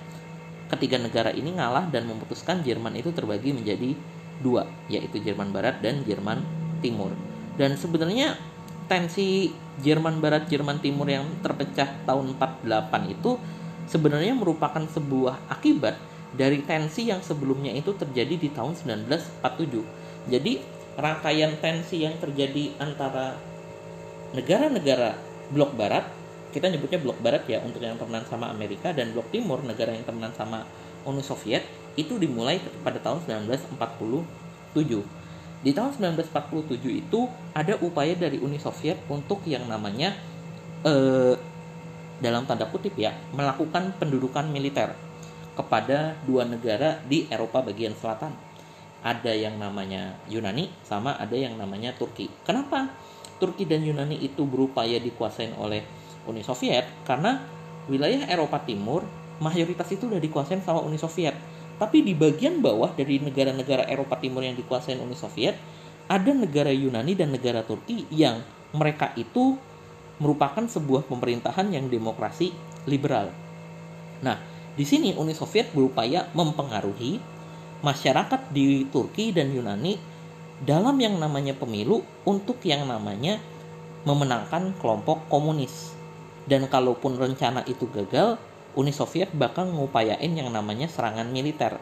ketiga 0.73 0.97
negara 0.97 1.28
ini 1.28 1.52
ngalah 1.52 1.92
dan 1.92 2.09
memutuskan 2.09 2.64
Jerman 2.64 2.97
itu 2.97 3.12
terbagi 3.12 3.52
menjadi 3.52 3.92
dua 4.40 4.64
yaitu 4.88 5.21
Jerman 5.21 5.52
Barat 5.52 5.85
dan 5.85 6.04
Jerman 6.09 6.40
Timur. 6.80 7.12
Dan 7.59 7.75
sebenarnya 7.75 8.38
tensi 8.87 9.52
Jerman 9.83 10.23
Barat 10.23 10.49
Jerman 10.49 10.80
Timur 10.80 11.11
yang 11.11 11.26
terpecah 11.45 12.07
tahun 12.09 12.38
48 12.38 13.14
itu 13.18 13.37
sebenarnya 13.90 14.33
merupakan 14.33 14.85
sebuah 14.88 15.52
akibat 15.52 15.99
dari 16.33 16.64
tensi 16.64 17.09
yang 17.09 17.25
sebelumnya 17.25 17.73
itu 17.73 17.97
terjadi 17.97 18.37
di 18.37 18.49
tahun 18.52 18.76
1947 18.76 20.28
jadi 20.28 20.61
rangkaian 21.00 21.57
tensi 21.57 22.04
yang 22.04 22.21
terjadi 22.21 22.76
antara 22.76 23.33
negara-negara 24.37 25.16
blok 25.52 25.73
barat 25.76 26.04
kita 26.49 26.73
nyebutnya 26.73 27.00
blok 27.00 27.20
barat 27.20 27.44
ya 27.44 27.61
untuk 27.61 27.85
yang 27.85 28.00
temenan 28.00 28.25
sama 28.25 28.49
Amerika 28.49 28.92
dan 28.97 29.12
blok 29.12 29.28
timur 29.28 29.61
negara 29.64 29.92
yang 29.92 30.04
temenan 30.04 30.32
sama 30.32 30.64
Uni 31.04 31.20
Soviet 31.20 31.64
itu 31.97 32.16
dimulai 32.16 32.61
pada 32.85 33.00
tahun 33.00 33.25
1947 33.25 33.76
di 35.58 35.75
tahun 35.75 35.90
1947 36.23 37.02
itu 37.02 37.20
ada 37.50 37.75
upaya 37.82 38.14
dari 38.14 38.38
Uni 38.38 38.62
Soviet 38.62 39.02
untuk 39.11 39.42
yang 39.42 39.66
namanya 39.66 40.14
eh, 40.87 41.35
dalam 42.23 42.47
tanda 42.47 42.66
kutip 42.70 42.94
ya 42.94 43.14
melakukan 43.35 43.94
pendudukan 43.99 44.47
militer 44.47 44.94
kepada 45.58 46.14
dua 46.23 46.47
negara 46.47 47.02
di 47.02 47.26
Eropa 47.26 47.66
bagian 47.66 47.94
selatan. 47.99 48.30
Ada 49.02 49.35
yang 49.35 49.58
namanya 49.58 50.18
Yunani 50.30 50.70
sama 50.87 51.18
ada 51.18 51.35
yang 51.35 51.58
namanya 51.58 51.94
Turki. 51.94 52.30
Kenapa 52.47 52.90
Turki 53.38 53.64
dan 53.64 53.87
Yunani 53.87 54.18
itu 54.18 54.45
berupaya 54.45 54.99
dikuasain 54.99 55.54
oleh 55.57 55.83
Uni 56.26 56.42
Soviet? 56.42 56.85
Karena 57.07 57.40
wilayah 57.88 58.26
Eropa 58.28 58.61
Timur 58.62 59.07
mayoritas 59.38 59.88
itu 59.95 60.11
udah 60.11 60.21
dikuasain 60.21 60.61
sama 60.62 60.83
Uni 60.83 60.99
Soviet. 60.99 61.35
Tapi 61.78 62.02
di 62.02 62.12
bagian 62.12 62.59
bawah 62.59 62.90
dari 62.92 63.23
negara-negara 63.23 63.87
Eropa 63.87 64.18
Timur 64.18 64.42
yang 64.42 64.59
dikuasain 64.59 64.99
Uni 64.99 65.14
Soviet, 65.14 65.54
ada 66.11 66.35
negara 66.35 66.75
Yunani 66.75 67.14
dan 67.14 67.30
negara 67.30 67.62
Turki 67.62 68.02
yang 68.11 68.42
mereka 68.75 69.14
itu 69.14 69.54
merupakan 70.18 70.66
sebuah 70.66 71.07
pemerintahan 71.07 71.71
yang 71.71 71.87
demokrasi 71.87 72.50
liberal. 72.90 73.30
Nah, 74.26 74.42
di 74.75 74.83
sini 74.83 75.14
Uni 75.14 75.35
Soviet 75.38 75.71
berupaya 75.71 76.26
mempengaruhi 76.35 77.23
masyarakat 77.87 78.50
di 78.50 78.90
Turki 78.90 79.30
dan 79.30 79.54
Yunani 79.54 79.95
dalam 80.62 80.98
yang 80.98 81.18
namanya 81.18 81.54
pemilu 81.54 82.02
untuk 82.26 82.58
yang 82.66 82.86
namanya 82.86 83.38
memenangkan 84.02 84.74
kelompok 84.78 85.26
komunis. 85.30 85.94
Dan 86.48 86.66
kalaupun 86.66 87.20
rencana 87.20 87.60
itu 87.68 87.84
gagal, 87.92 88.40
Uni 88.72 88.94
Soviet 88.94 89.28
bakal 89.36 89.68
ngupayain 89.74 90.32
yang 90.32 90.48
namanya 90.48 90.88
serangan 90.88 91.28
militer 91.28 91.76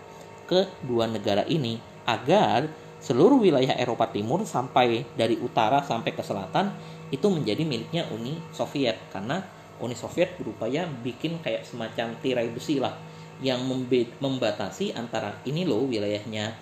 ke 0.47 0.67
dua 0.87 1.07
negara 1.07 1.47
ini 1.47 1.79
agar 2.07 2.71
seluruh 3.03 3.39
wilayah 3.39 3.75
Eropa 3.77 4.11
Timur 4.11 4.43
sampai 4.47 5.05
dari 5.15 5.37
utara 5.39 5.83
sampai 5.83 6.15
ke 6.15 6.23
selatan 6.23 6.73
itu 7.13 7.27
menjadi 7.31 7.63
miliknya 7.63 8.09
Uni 8.11 8.39
Soviet 8.51 8.99
karena 9.15 9.45
Uni 9.79 9.95
Soviet 9.95 10.35
berupaya 10.41 10.89
bikin 10.89 11.39
kayak 11.45 11.69
semacam 11.69 12.17
tirai 12.25 12.49
besi 12.49 12.81
lah 12.81 12.97
yang 13.45 13.61
membatasi 14.19 14.97
antara 14.97 15.37
ini 15.45 15.69
loh 15.69 15.85
wilayahnya 15.85 16.57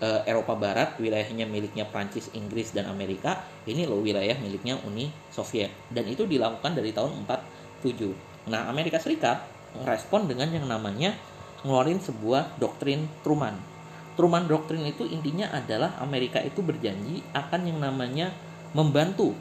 uh, 0.00 0.20
Eropa 0.24 0.56
Barat, 0.56 0.96
wilayahnya 0.96 1.44
miliknya 1.46 1.86
Prancis, 1.86 2.32
Inggris 2.32 2.72
dan 2.72 2.88
Amerika, 2.88 3.44
ini 3.68 3.84
loh 3.84 4.00
wilayah 4.00 4.34
miliknya 4.40 4.80
Uni 4.88 5.12
Soviet. 5.28 5.70
Dan 5.92 6.08
itu 6.08 6.24
dilakukan 6.24 6.74
dari 6.74 6.90
tahun 6.90 7.24
47. 7.28 8.48
Nah, 8.50 8.66
Amerika 8.66 8.98
Serikat 8.98 9.44
merespon 9.76 10.26
dengan 10.26 10.50
yang 10.50 10.66
namanya 10.66 11.14
ngeluarin 11.62 12.00
sebuah 12.00 12.56
doktrin 12.58 13.06
Truman. 13.22 13.54
Truman 14.18 14.44
doktrin 14.48 14.84
itu 14.84 15.06
intinya 15.06 15.52
adalah 15.54 15.96
Amerika 16.02 16.42
itu 16.42 16.60
berjanji 16.60 17.22
akan 17.32 17.60
yang 17.68 17.78
namanya 17.78 18.34
membantu 18.74 19.32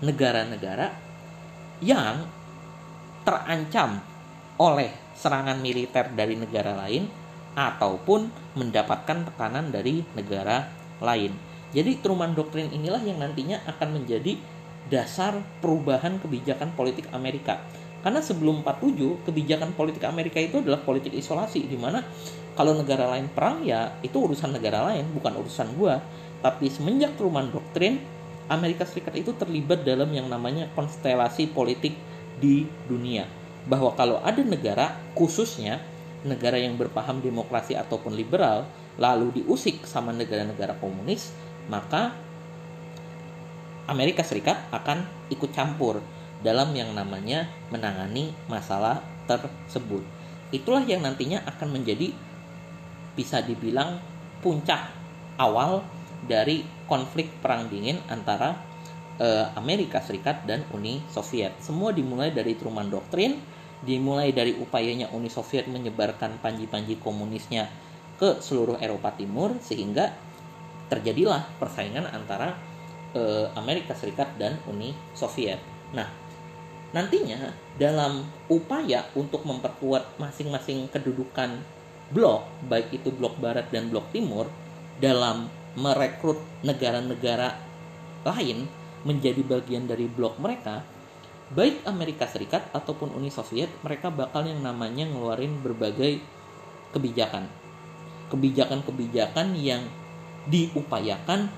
negara-negara 0.00 0.92
yang 1.80 2.24
terancam 3.24 4.00
oleh 4.60 4.92
serangan 5.16 5.60
militer 5.60 6.12
dari 6.12 6.36
negara 6.36 6.76
lain 6.84 7.08
ataupun 7.54 8.30
mendapatkan 8.54 9.26
tekanan 9.26 9.74
dari 9.74 10.06
negara 10.14 10.70
lain. 11.02 11.34
Jadi 11.70 12.02
Truman 12.02 12.34
Doctrine 12.34 12.70
inilah 12.74 13.02
yang 13.02 13.22
nantinya 13.22 13.62
akan 13.66 14.02
menjadi 14.02 14.38
dasar 14.90 15.38
perubahan 15.62 16.18
kebijakan 16.18 16.74
politik 16.74 17.06
Amerika. 17.14 17.62
Karena 18.00 18.24
sebelum 18.24 18.64
47 18.64 19.28
kebijakan 19.28 19.76
politik 19.76 20.02
Amerika 20.08 20.40
itu 20.40 20.64
adalah 20.64 20.80
politik 20.82 21.12
isolasi 21.12 21.68
di 21.68 21.76
mana 21.76 22.00
kalau 22.56 22.74
negara 22.74 23.06
lain 23.12 23.28
perang 23.30 23.62
ya 23.62 24.00
itu 24.00 24.16
urusan 24.18 24.56
negara 24.56 24.82
lain 24.90 25.06
bukan 25.14 25.36
urusan 25.36 25.76
gua. 25.76 26.00
Tapi 26.40 26.72
semenjak 26.72 27.14
Truman 27.20 27.52
Doctrine 27.52 28.00
Amerika 28.50 28.82
Serikat 28.88 29.14
itu 29.14 29.36
terlibat 29.36 29.86
dalam 29.86 30.10
yang 30.10 30.26
namanya 30.26 30.66
konstelasi 30.74 31.52
politik 31.52 31.94
di 32.40 32.64
dunia 32.88 33.28
bahwa 33.68 33.92
kalau 33.92 34.18
ada 34.24 34.40
negara 34.40 34.96
khususnya 35.12 35.84
negara 36.26 36.60
yang 36.60 36.76
berpaham 36.76 37.24
demokrasi 37.24 37.76
ataupun 37.76 38.12
liberal 38.12 38.68
lalu 39.00 39.42
diusik 39.42 39.86
sama 39.88 40.12
negara-negara 40.12 40.76
komunis 40.76 41.32
maka 41.70 42.12
Amerika 43.90 44.22
Serikat 44.22 44.70
akan 44.70 45.02
ikut 45.34 45.50
campur 45.50 45.98
dalam 46.40 46.70
yang 46.72 46.94
namanya 46.94 47.50
menangani 47.74 48.32
masalah 48.46 49.02
tersebut. 49.26 50.06
Itulah 50.54 50.86
yang 50.86 51.02
nantinya 51.02 51.42
akan 51.46 51.74
menjadi 51.74 52.14
bisa 53.14 53.42
dibilang 53.42 53.98
puncak 54.40 54.94
awal 55.36 55.82
dari 56.24 56.62
konflik 56.86 57.28
perang 57.42 57.66
dingin 57.66 57.98
antara 58.06 58.56
eh, 59.18 59.46
Amerika 59.58 59.98
Serikat 59.98 60.46
dan 60.46 60.62
Uni 60.70 61.02
Soviet. 61.10 61.58
Semua 61.58 61.90
dimulai 61.90 62.30
dari 62.30 62.54
Truman 62.54 62.86
Doctrine, 62.88 63.36
dimulai 63.80 64.32
dari 64.36 64.52
upayanya 64.56 65.08
Uni 65.16 65.32
Soviet 65.32 65.64
menyebarkan 65.68 66.40
panji-panji 66.44 67.00
komunisnya 67.00 67.68
ke 68.20 68.44
seluruh 68.44 68.76
Eropa 68.76 69.16
Timur 69.16 69.56
sehingga 69.64 70.12
terjadilah 70.92 71.56
persaingan 71.56 72.04
antara 72.12 72.52
eh, 73.16 73.48
Amerika 73.56 73.96
Serikat 73.96 74.36
dan 74.36 74.60
Uni 74.68 74.92
Soviet. 75.16 75.56
Nah, 75.96 76.06
nantinya 76.92 77.54
dalam 77.80 78.26
upaya 78.52 79.08
untuk 79.16 79.46
memperkuat 79.48 80.20
masing-masing 80.20 80.90
kedudukan 80.92 81.56
blok, 82.10 82.44
baik 82.66 82.90
itu 82.90 83.08
blok 83.14 83.38
barat 83.38 83.70
dan 83.70 83.88
blok 83.88 84.10
timur, 84.10 84.50
dalam 85.00 85.48
merekrut 85.78 86.42
negara-negara 86.66 87.56
lain 88.26 88.68
menjadi 89.06 89.40
bagian 89.40 89.88
dari 89.88 90.04
blok 90.10 90.36
mereka, 90.36 90.84
baik 91.50 91.82
Amerika 91.82 92.30
Serikat 92.30 92.70
ataupun 92.70 93.10
Uni 93.10 93.28
Soviet, 93.28 93.70
mereka 93.82 94.08
bakal 94.08 94.46
yang 94.46 94.62
namanya 94.62 95.06
ngeluarin 95.10 95.58
berbagai 95.62 96.22
kebijakan. 96.94 97.50
Kebijakan-kebijakan 98.30 99.58
yang 99.58 99.82
diupayakan 100.46 101.50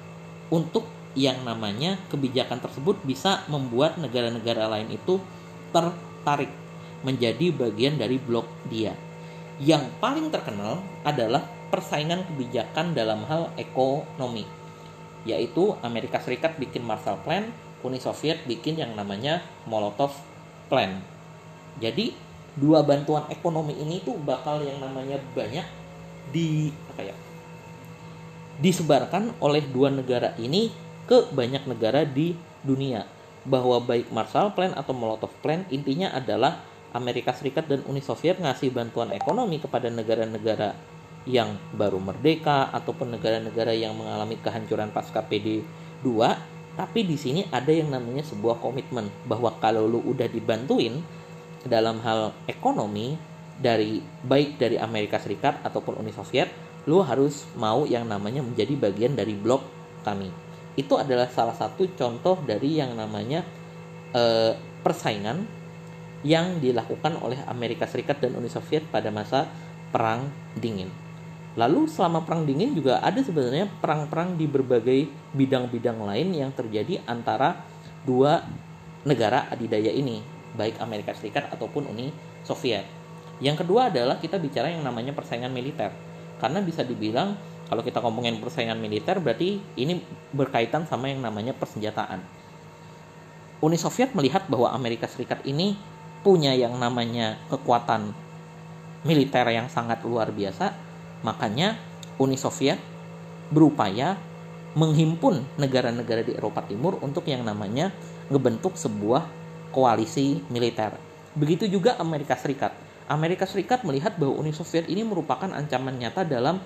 untuk 0.49 0.89
yang 1.13 1.45
namanya 1.45 2.01
kebijakan 2.09 2.65
tersebut 2.65 2.97
bisa 3.05 3.45
membuat 3.53 4.01
negara-negara 4.01 4.65
lain 4.73 4.89
itu 4.97 5.21
tertarik 5.77 6.49
menjadi 7.05 7.53
bagian 7.53 8.01
dari 8.01 8.17
blok 8.17 8.49
dia. 8.73 8.97
Yang 9.61 9.93
paling 10.01 10.33
terkenal 10.33 10.81
adalah 11.05 11.45
persaingan 11.69 12.25
kebijakan 12.33 12.97
dalam 12.97 13.29
hal 13.29 13.53
ekonomi, 13.61 14.49
yaitu 15.29 15.77
Amerika 15.85 16.17
Serikat 16.21 16.57
bikin 16.57 16.81
Marshall 16.81 17.21
Plan, 17.21 17.53
Uni 17.83 17.99
Soviet 17.99 18.43
bikin 18.47 18.79
yang 18.79 18.95
namanya 18.95 19.43
Molotov 19.67 20.15
Plan. 20.71 21.03
Jadi 21.79 22.15
dua 22.57 22.85
bantuan 22.85 23.25
ekonomi 23.33 23.77
ini 23.77 24.05
tuh 24.05 24.17
bakal 24.21 24.61
yang 24.61 24.77
namanya 24.81 25.17
banyak 25.33 25.65
di 26.33 26.69
apa 26.93 27.13
ya 27.13 27.17
disebarkan 28.61 29.41
oleh 29.41 29.65
dua 29.65 29.89
negara 29.89 30.37
ini 30.37 30.69
ke 31.09 31.33
banyak 31.33 31.65
negara 31.65 32.05
di 32.05 32.37
dunia 32.63 33.09
bahwa 33.43 33.83
baik 33.83 34.13
Marshall 34.15 34.55
Plan 34.55 34.77
atau 34.77 34.95
Molotov 34.95 35.33
Plan 35.43 35.67
intinya 35.73 36.15
adalah 36.15 36.63
Amerika 36.93 37.33
Serikat 37.33 37.67
dan 37.67 37.83
Uni 37.89 38.05
Soviet 38.05 38.39
ngasih 38.39 38.71
bantuan 38.71 39.11
ekonomi 39.17 39.59
kepada 39.59 39.89
negara-negara 39.89 40.77
yang 41.25 41.57
baru 41.75 41.99
merdeka 41.99 42.71
ataupun 42.71 43.17
negara-negara 43.17 43.73
yang 43.73 43.97
mengalami 43.97 44.37
kehancuran 44.39 44.93
pasca 44.93 45.25
PD 45.25 45.65
2 46.05 46.52
tapi 46.73 47.05
di 47.05 47.21
sini 47.21 47.45
ada 47.53 47.69
yang 47.69 47.93
namanya 47.93 48.25
sebuah 48.25 48.61
komitmen 48.61 49.13
bahwa 49.29 49.53
kalau 49.61 49.85
lu 49.85 50.01
udah 50.03 50.29
dibantuin 50.29 51.05
dalam 51.69 52.01
hal 52.01 52.33
ekonomi 52.49 53.15
dari 53.61 54.01
baik 54.25 54.57
dari 54.57 54.81
Amerika 54.81 55.21
Serikat 55.21 55.61
ataupun 55.63 56.01
Uni 56.01 56.11
Soviet 56.11 56.49
lu 56.89 57.05
harus 57.05 57.47
mau 57.55 57.87
yang 57.87 58.09
namanya 58.09 58.43
menjadi 58.43 58.75
bagian 58.75 59.15
dari 59.15 59.37
blok 59.37 59.63
kami 60.03 60.33
itu 60.75 60.97
adalah 60.97 61.29
salah 61.29 61.53
satu 61.53 61.85
contoh 61.93 62.41
dari 62.43 62.81
yang 62.81 62.97
namanya 62.97 63.45
e, 64.17 64.57
persaingan 64.81 65.45
yang 66.25 66.59
dilakukan 66.63 67.19
oleh 67.21 67.39
Amerika 67.45 67.85
Serikat 67.85 68.25
dan 68.25 68.33
Uni 68.39 68.49
Soviet 68.49 68.87
pada 68.89 69.13
masa 69.13 69.51
Perang 69.93 70.31
Dingin. 70.57 70.89
Lalu 71.53 71.85
selama 71.85 72.25
Perang 72.25 72.49
Dingin 72.49 72.73
juga 72.73 73.05
ada 73.05 73.21
sebenarnya 73.21 73.69
perang-perang 73.69 74.41
di 74.41 74.49
berbagai 74.49 75.05
bidang-bidang 75.37 76.01
lain 76.01 76.33
yang 76.33 76.51
terjadi 76.57 77.05
antara 77.05 77.61
dua 78.09 78.41
negara 79.05 79.51
adidaya 79.53 79.93
ini, 79.93 80.25
baik 80.57 80.81
Amerika 80.81 81.13
Serikat 81.13 81.53
ataupun 81.53 81.93
Uni 81.93 82.09
Soviet. 82.41 82.89
Yang 83.43 83.67
kedua 83.67 83.93
adalah 83.93 84.17
kita 84.17 84.41
bicara 84.41 84.73
yang 84.73 84.81
namanya 84.81 85.13
persaingan 85.13 85.53
militer. 85.53 85.93
Karena 86.41 86.65
bisa 86.65 86.87
dibilang 86.87 87.37
kalau 87.69 87.85
kita 87.85 88.01
ngomongin 88.01 88.41
persaingan 88.41 88.81
militer 88.81 89.21
berarti 89.21 89.61
ini 89.77 90.01
berkaitan 90.33 90.89
sama 90.89 91.09
yang 91.13 91.21
namanya 91.21 91.53
persenjataan. 91.53 92.21
Uni 93.63 93.79
Soviet 93.79 94.11
melihat 94.17 94.49
bahwa 94.49 94.73
Amerika 94.75 95.07
Serikat 95.07 95.45
ini 95.45 95.77
punya 96.23 96.55
yang 96.55 96.79
namanya 96.79 97.39
kekuatan 97.51 98.15
militer 99.03 99.47
yang 99.51 99.67
sangat 99.67 100.03
luar 100.07 100.31
biasa, 100.31 100.75
makanya 101.23 101.79
Uni 102.19 102.39
Soviet 102.39 102.79
berupaya 103.51 104.19
menghimpun 104.73 105.45
negara-negara 105.61 106.25
di 106.25 106.33
Eropa 106.33 106.65
Timur 106.65 106.97
untuk 107.05 107.29
yang 107.29 107.45
namanya 107.45 107.93
ngebentuk 108.33 108.79
sebuah 108.79 109.29
koalisi 109.73 110.41
militer. 110.49 110.97
Begitu 111.37 111.69
juga 111.69 111.97
Amerika 112.01 112.37
Serikat. 112.37 112.73
Amerika 113.09 113.45
Serikat 113.45 113.85
melihat 113.85 114.17
bahwa 114.17 114.41
Uni 114.41 114.57
Soviet 114.57 114.89
ini 114.89 115.05
merupakan 115.05 115.49
ancaman 115.49 116.01
nyata 116.01 116.25
dalam 116.25 116.61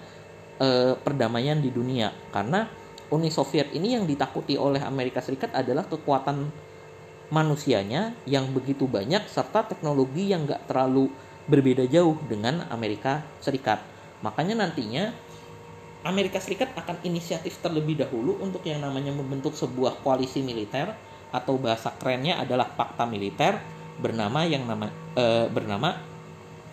eh, 0.62 0.95
perdamaian 0.95 1.59
di 1.59 1.71
dunia 1.75 2.14
karena 2.31 2.71
Uni 3.11 3.31
Soviet 3.31 3.71
ini 3.71 3.95
yang 3.95 4.07
ditakuti 4.07 4.59
oleh 4.59 4.83
Amerika 4.83 5.23
Serikat 5.23 5.55
adalah 5.55 5.87
kekuatan 5.87 6.51
manusianya 7.31 8.14
yang 8.27 8.51
begitu 8.55 8.87
banyak 8.87 9.27
serta 9.27 9.66
teknologi 9.66 10.31
yang 10.31 10.47
gak 10.47 10.71
terlalu 10.71 11.11
berbeda 11.47 11.87
jauh 11.87 12.19
dengan 12.27 12.66
Amerika 12.71 13.23
Serikat. 13.42 13.96
Makanya 14.24 14.61
nantinya 14.64 15.12
Amerika 16.07 16.38
Serikat 16.38 16.70
akan 16.79 17.02
inisiatif 17.02 17.59
terlebih 17.59 17.98
dahulu 17.98 18.38
untuk 18.38 18.62
yang 18.62 18.79
namanya 18.79 19.11
membentuk 19.11 19.59
sebuah 19.59 20.00
koalisi 20.07 20.38
militer 20.40 20.94
atau 21.35 21.59
bahasa 21.59 21.90
kerennya 21.98 22.38
adalah 22.38 22.70
fakta 22.70 23.05
militer 23.05 23.59
bernama 23.98 24.46
yang 24.46 24.62
nama 24.64 24.87
e, 25.18 25.50
bernama 25.50 25.98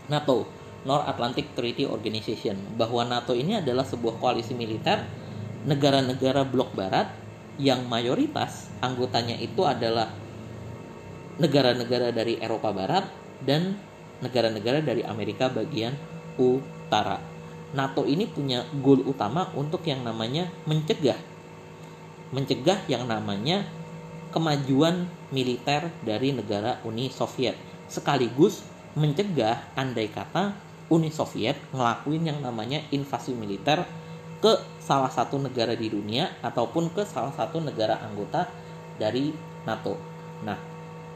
NATO 0.05 0.45
North 0.85 1.07
Atlantic 1.09 1.55
Treaty 1.57 1.87
Organization 1.87 2.59
bahwa 2.77 3.07
NATO 3.07 3.33
ini 3.33 3.57
adalah 3.57 3.87
sebuah 3.87 4.21
koalisi 4.21 4.53
militer 4.53 5.01
negara-negara 5.63 6.43
blok 6.43 6.75
barat 6.75 7.07
yang 7.57 7.87
mayoritas 7.87 8.69
anggotanya 8.83 9.39
itu 9.39 9.63
adalah 9.63 10.11
negara-negara 11.41 12.13
dari 12.13 12.37
Eropa 12.37 12.69
Barat 12.69 13.07
dan 13.41 13.73
negara-negara 14.21 14.85
dari 14.85 15.01
Amerika 15.01 15.49
bagian 15.49 15.95
utara. 16.37 17.32
NATO 17.73 18.05
ini 18.05 18.29
punya 18.29 18.65
goal 18.81 19.01
utama 19.05 19.49
untuk 19.57 19.81
yang 19.89 20.05
namanya 20.05 20.49
mencegah 20.69 21.17
mencegah 22.33 22.81
yang 22.89 23.05
namanya 23.05 23.69
kemajuan 24.33 25.05
militer 25.29 25.93
dari 26.01 26.33
negara 26.33 26.81
Uni 26.81 27.13
Soviet 27.13 27.53
sekaligus 27.85 28.65
mencegah 28.97 29.73
andai 29.77 30.09
kata 30.09 30.57
Uni 30.89 31.13
Soviet 31.13 31.57
ngelakuin 31.73 32.25
yang 32.25 32.39
namanya 32.41 32.81
invasi 32.89 33.37
militer 33.37 33.85
ke 34.41 34.59
salah 34.83 35.07
satu 35.07 35.39
negara 35.39 35.77
di 35.77 35.87
dunia 35.87 36.27
ataupun 36.43 36.91
ke 36.91 37.07
salah 37.07 37.31
satu 37.31 37.63
negara 37.63 37.95
anggota 38.03 38.51
dari 38.99 39.31
NATO. 39.63 39.95
Nah, 40.43 40.59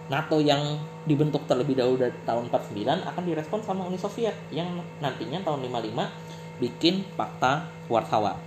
NATO 0.08 0.40
yang 0.40 0.80
dibentuk 1.04 1.44
terlebih 1.44 1.76
dahulu 1.76 2.08
dari 2.08 2.16
tahun 2.24 2.48
49 2.48 3.04
akan 3.04 3.24
direspon 3.28 3.60
sama 3.60 3.84
Uni 3.84 4.00
Soviet 4.00 4.34
yang 4.56 4.80
nantinya 5.04 5.44
tahun 5.44 5.68
55 5.68 6.27
bikin 6.58 7.06
Fakta 7.18 7.70
Warsawa. 7.88 8.38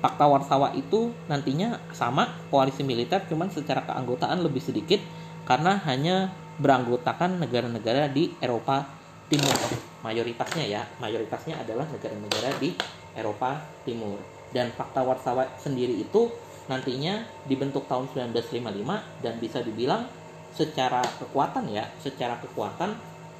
Fakta 0.00 0.24
Warsawa 0.24 0.72
itu 0.72 1.12
nantinya 1.28 1.76
sama 1.92 2.40
koalisi 2.48 2.80
militer 2.80 3.20
cuman 3.28 3.52
secara 3.52 3.84
keanggotaan 3.84 4.40
lebih 4.40 4.64
sedikit 4.64 4.98
karena 5.44 5.76
hanya 5.84 6.32
beranggotakan 6.56 7.40
negara-negara 7.40 8.08
di 8.08 8.32
Eropa 8.40 8.88
Timur 9.28 9.54
mayoritasnya 10.00 10.64
ya 10.66 10.82
mayoritasnya 10.98 11.60
adalah 11.60 11.84
negara-negara 11.92 12.56
di 12.56 12.72
Eropa 13.12 13.60
Timur 13.84 14.16
dan 14.50 14.72
fakta 14.74 15.04
Warsawa 15.04 15.46
sendiri 15.60 16.00
itu 16.00 16.32
nantinya 16.66 17.22
dibentuk 17.46 17.86
tahun 17.86 18.08
1955 18.10 19.22
dan 19.22 19.34
bisa 19.38 19.58
dibilang 19.62 20.08
secara 20.50 21.02
kekuatan 21.22 21.70
ya 21.70 21.86
secara 22.02 22.40
kekuatan 22.42 22.96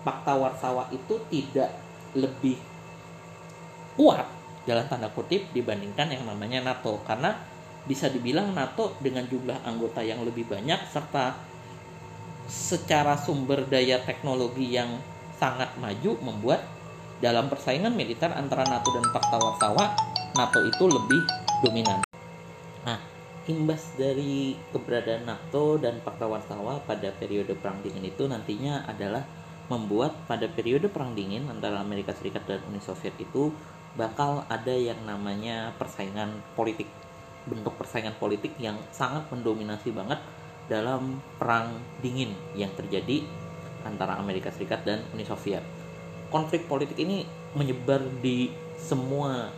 fakta 0.06 0.32
Warsawa 0.38 0.88
itu 0.94 1.18
tidak 1.32 1.74
lebih 2.14 2.58
kuat 3.98 4.26
dalam 4.68 4.86
tanda 4.86 5.08
kutip 5.10 5.50
dibandingkan 5.56 6.12
yang 6.12 6.24
namanya 6.28 6.62
NATO 6.62 7.00
karena 7.08 7.34
bisa 7.88 8.12
dibilang 8.12 8.52
NATO 8.52 8.94
dengan 9.00 9.24
jumlah 9.24 9.64
anggota 9.64 10.04
yang 10.04 10.20
lebih 10.22 10.46
banyak 10.46 10.78
serta 10.92 11.32
secara 12.50 13.16
sumber 13.16 13.64
daya 13.70 14.02
teknologi 14.02 14.74
yang 14.74 15.00
sangat 15.38 15.72
maju 15.80 16.18
membuat 16.20 16.60
dalam 17.20 17.48
persaingan 17.48 17.92
militer 17.92 18.32
antara 18.32 18.64
NATO 18.64 18.88
dan 18.96 19.06
Fakta 19.12 19.36
Warsawa, 19.36 19.84
NATO 20.36 20.58
itu 20.64 20.84
lebih 20.88 21.20
dominan. 21.60 22.00
Nah, 22.84 22.98
imbas 23.44 23.92
dari 23.96 24.56
keberadaan 24.72 25.28
NATO 25.28 25.76
dan 25.76 26.00
Pakta 26.00 26.24
Warsawa 26.24 26.80
pada 26.84 27.12
periode 27.12 27.52
Perang 27.56 27.80
Dingin 27.84 28.08
itu 28.08 28.24
nantinya 28.24 28.88
adalah 28.88 29.24
membuat 29.68 30.16
pada 30.26 30.48
periode 30.48 30.88
Perang 30.88 31.12
Dingin 31.12 31.46
antara 31.46 31.78
Amerika 31.78 32.16
Serikat 32.16 32.48
dan 32.48 32.64
Uni 32.72 32.80
Soviet 32.80 33.14
itu 33.20 33.52
bakal 33.98 34.46
ada 34.46 34.74
yang 34.74 34.98
namanya 35.02 35.74
persaingan 35.78 36.30
politik 36.54 36.86
bentuk 37.48 37.72
persaingan 37.80 38.14
politik 38.20 38.52
yang 38.60 38.76
sangat 38.92 39.24
mendominasi 39.32 39.90
banget 39.90 40.20
dalam 40.68 41.18
Perang 41.40 41.80
Dingin 42.04 42.36
yang 42.54 42.70
terjadi 42.76 43.24
antara 43.82 44.20
Amerika 44.20 44.52
Serikat 44.52 44.84
dan 44.84 45.02
Uni 45.16 45.24
Soviet. 45.24 45.64
Konflik 46.30 46.68
politik 46.70 46.94
ini 47.00 47.26
menyebar 47.58 48.04
di 48.22 48.52
semua 48.78 49.50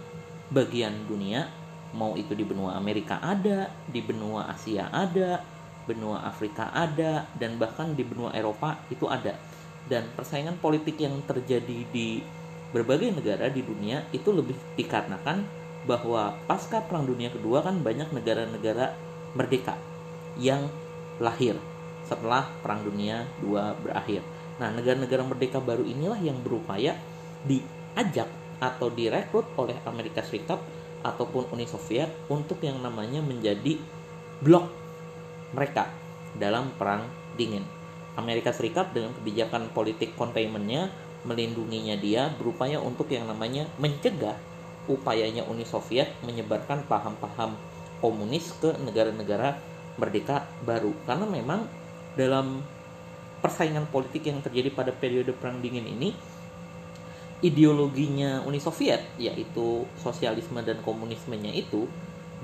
bagian 0.49 0.95
dunia, 1.05 1.53
mau 1.93 2.17
itu 2.17 2.33
di 2.33 2.47
benua 2.47 2.81
Amerika 2.81 3.21
ada, 3.21 3.69
di 3.85 4.01
benua 4.01 4.49
Asia 4.49 4.89
ada, 4.89 5.45
benua 5.85 6.25
Afrika 6.25 6.73
ada, 6.73 7.29
dan 7.37 7.61
bahkan 7.61 7.93
di 7.93 8.07
benua 8.07 8.33
Eropa 8.33 8.81
itu 8.89 9.05
ada. 9.11 9.37
Dan 9.85 10.09
persaingan 10.17 10.57
politik 10.63 10.97
yang 10.97 11.21
terjadi 11.29 11.85
di 11.93 12.25
berbagai 12.73 13.13
negara 13.13 13.53
di 13.53 13.61
dunia 13.61 14.09
itu 14.11 14.33
lebih 14.33 14.57
dikarenakan 14.81 15.45
bahwa 15.85 16.37
pasca 16.49 16.81
Perang 16.85 17.05
Dunia 17.05 17.29
Kedua 17.29 17.61
kan 17.61 17.85
banyak 17.85 18.11
negara-negara 18.11 18.97
merdeka 19.37 19.77
yang 20.41 20.69
lahir 21.21 21.57
setelah 22.09 22.49
Perang 22.65 22.83
Dunia 22.83 23.29
II 23.45 23.57
berakhir. 23.85 24.25
Nah, 24.59 24.73
negara-negara 24.73 25.23
merdeka 25.25 25.59
baru 25.61 25.85
inilah 25.85 26.19
yang 26.21 26.41
berupaya 26.41 26.97
diajak 27.45 28.29
atau 28.63 28.89
direkrut 28.95 29.47
oleh 29.59 29.75
Amerika 29.89 30.23
Serikat 30.23 30.63
ataupun 31.03 31.51
Uni 31.51 31.67
Soviet 31.67 32.09
untuk 32.31 32.63
yang 32.63 32.79
namanya 32.79 33.19
menjadi 33.19 33.75
blok 34.39 34.71
mereka 35.51 35.91
dalam 36.39 36.71
perang 36.79 37.11
dingin. 37.35 37.67
Amerika 38.15 38.55
Serikat 38.55 38.95
dengan 38.95 39.11
kebijakan 39.19 39.73
politik 39.75 40.15
containmentnya 40.15 40.93
melindunginya 41.23 41.95
dia 41.99 42.31
berupaya 42.35 42.83
untuk 42.83 43.07
yang 43.11 43.31
namanya 43.31 43.71
mencegah 43.79 44.35
upayanya 44.91 45.47
Uni 45.47 45.63
Soviet 45.63 46.11
menyebarkan 46.27 46.83
paham-paham 46.91 47.55
komunis 48.03 48.51
ke 48.59 48.75
negara-negara 48.83 49.55
merdeka 49.95 50.51
baru. 50.67 50.91
Karena 51.07 51.27
memang 51.29 51.71
dalam 52.19 52.67
persaingan 53.39 53.87
politik 53.91 54.27
yang 54.27 54.43
terjadi 54.43 54.75
pada 54.75 54.91
periode 54.91 55.31
perang 55.35 55.63
dingin 55.63 55.87
ini 55.87 56.15
ideologinya 57.43 58.47
Uni 58.47 58.63
Soviet 58.63 59.03
yaitu 59.19 59.83
sosialisme 59.99 60.63
dan 60.63 60.79
komunismenya 60.83 61.51
itu 61.51 61.91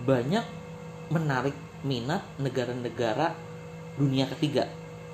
banyak 0.02 0.42
menarik 1.10 1.54
minat 1.86 2.22
negara-negara 2.42 3.34
dunia 3.94 4.26
ketiga. 4.34 4.66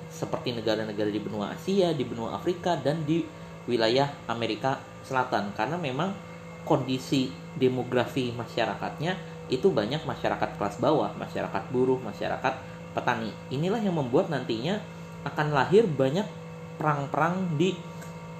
Seperti 0.09 0.53
negara-negara 0.57 1.09
di 1.09 1.21
benua 1.21 1.53
Asia, 1.53 1.93
di 1.93 2.01
benua 2.01 2.37
Afrika 2.37 2.73
dan 2.77 3.05
di 3.05 3.25
wilayah 3.65 4.13
Amerika 4.29 4.81
Selatan 5.05 5.53
karena 5.53 5.77
memang 5.77 6.13
kondisi 6.65 7.29
demografi 7.53 8.33
masyarakatnya 8.33 9.15
itu 9.53 9.69
banyak 9.69 10.01
masyarakat 10.09 10.57
kelas 10.57 10.81
bawah, 10.81 11.13
masyarakat 11.13 11.63
buruh, 11.69 12.01
masyarakat 12.01 12.53
petani. 12.97 13.29
Inilah 13.53 13.77
yang 13.77 13.93
membuat 13.93 14.33
nantinya 14.33 14.81
akan 15.21 15.53
lahir 15.53 15.85
banyak 15.85 16.25
perang-perang 16.81 17.53
di 17.53 17.77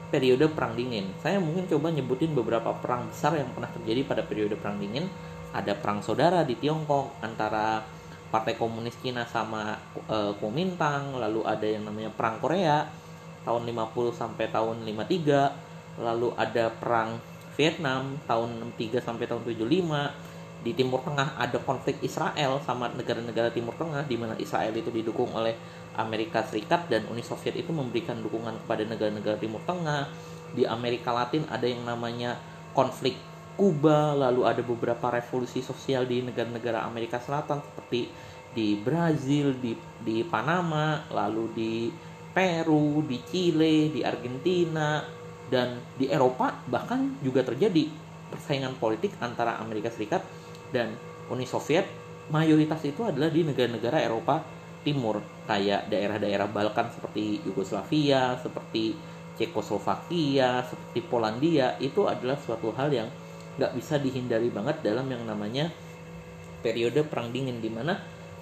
periode 0.10 0.50
perang 0.50 0.74
dingin. 0.74 1.14
Saya 1.22 1.38
mungkin 1.38 1.70
coba 1.70 1.94
nyebutin 1.94 2.34
beberapa 2.34 2.74
perang 2.82 3.10
besar 3.14 3.38
yang 3.38 3.50
pernah 3.54 3.70
terjadi 3.70 4.02
pada 4.06 4.26
periode 4.26 4.58
perang 4.58 4.82
dingin. 4.82 5.06
Ada 5.54 5.78
perang 5.78 6.02
saudara 6.02 6.42
di 6.42 6.58
Tiongkok 6.58 7.22
antara 7.22 7.86
Partai 8.28 8.58
Komunis 8.58 8.98
Cina 9.00 9.24
sama 9.24 9.78
e, 9.96 10.36
Kuomintang, 10.42 11.16
lalu 11.16 11.46
ada 11.48 11.64
yang 11.64 11.88
namanya 11.88 12.12
perang 12.12 12.42
Korea 12.44 13.05
tahun 13.46 13.70
50 13.70 14.12
sampai 14.12 14.50
tahun 14.50 14.84
53, 14.84 16.02
lalu 16.02 16.34
ada 16.36 16.74
perang 16.74 17.22
Vietnam 17.56 18.20
tahun 18.28 18.74
63 18.76 19.00
sampai 19.00 19.26
tahun 19.32 19.48
75 19.48 20.36
di 20.66 20.74
Timur 20.74 20.98
Tengah 21.06 21.38
ada 21.38 21.62
konflik 21.62 22.02
Israel 22.02 22.58
sama 22.66 22.90
negara-negara 22.90 23.54
Timur 23.54 23.78
Tengah 23.78 24.02
di 24.10 24.18
mana 24.18 24.34
Israel 24.42 24.74
itu 24.74 24.90
didukung 24.90 25.30
oleh 25.38 25.54
Amerika 25.94 26.42
Serikat 26.42 26.90
dan 26.90 27.06
Uni 27.06 27.22
Soviet 27.22 27.54
itu 27.54 27.70
memberikan 27.70 28.18
dukungan 28.18 28.66
kepada 28.66 28.82
negara-negara 28.90 29.38
Timur 29.38 29.62
Tengah. 29.64 30.10
Di 30.58 30.66
Amerika 30.66 31.14
Latin 31.14 31.46
ada 31.54 31.70
yang 31.70 31.86
namanya 31.86 32.42
konflik 32.74 33.14
Kuba, 33.56 34.12
lalu 34.12 34.44
ada 34.44 34.60
beberapa 34.60 35.08
revolusi 35.08 35.64
sosial 35.64 36.04
di 36.04 36.20
negara-negara 36.20 36.84
Amerika 36.84 37.24
Selatan 37.24 37.64
seperti 37.64 38.12
di 38.52 38.76
Brazil, 38.76 39.56
di 39.56 39.80
di 40.04 40.28
Panama, 40.28 41.00
lalu 41.08 41.44
di 41.56 41.74
Peru, 42.36 43.00
di 43.08 43.24
Chile, 43.24 43.96
di 43.96 44.04
Argentina, 44.04 45.00
dan 45.48 45.80
di 45.96 46.12
Eropa 46.12 46.52
bahkan 46.68 47.16
juga 47.24 47.48
terjadi 47.48 47.88
persaingan 48.28 48.76
politik 48.76 49.16
antara 49.24 49.56
Amerika 49.64 49.88
Serikat 49.88 50.20
dan 50.76 50.92
Uni 51.32 51.48
Soviet. 51.48 51.88
Mayoritas 52.28 52.82
itu 52.84 53.06
adalah 53.06 53.32
di 53.32 53.46
negara-negara 53.46 54.02
Eropa 54.04 54.44
Timur 54.84 55.22
kayak 55.46 55.90
daerah-daerah 55.90 56.50
Balkan 56.50 56.90
seperti 56.94 57.42
Yugoslavia, 57.46 58.38
seperti 58.42 58.98
Cekoslovakia, 59.38 60.62
seperti 60.66 61.00
Polandia 61.06 61.78
itu 61.78 62.06
adalah 62.10 62.38
suatu 62.38 62.74
hal 62.74 62.90
yang 62.94 63.10
nggak 63.56 63.72
bisa 63.78 63.96
dihindari 64.02 64.52
banget 64.52 64.84
dalam 64.84 65.08
yang 65.08 65.24
namanya 65.24 65.72
periode 66.60 67.06
perang 67.08 67.32
dingin 67.32 67.62
di 67.62 67.70
mana 67.72 67.96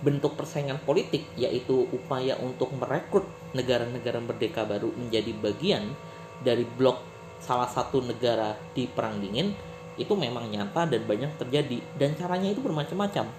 bentuk 0.04 0.36
persaingan 0.36 0.84
politik 0.84 1.24
yaitu 1.40 1.88
upaya 1.96 2.36
untuk 2.44 2.76
merekrut 2.76 3.24
negara-negara 3.56 4.20
merdeka 4.20 4.68
baru 4.68 4.92
menjadi 5.00 5.32
bagian 5.40 5.96
dari 6.44 6.68
blok 6.68 7.00
salah 7.40 7.72
satu 7.72 8.04
negara 8.04 8.56
di 8.76 8.88
perang 8.88 9.24
dingin 9.24 9.56
itu 9.96 10.14
memang 10.18 10.50
nyata 10.50 10.90
dan 10.90 11.06
banyak 11.06 11.32
terjadi. 11.38 11.78
Dan 11.98 12.18
caranya 12.18 12.50
itu 12.50 12.62
bermacam-macam. 12.64 13.30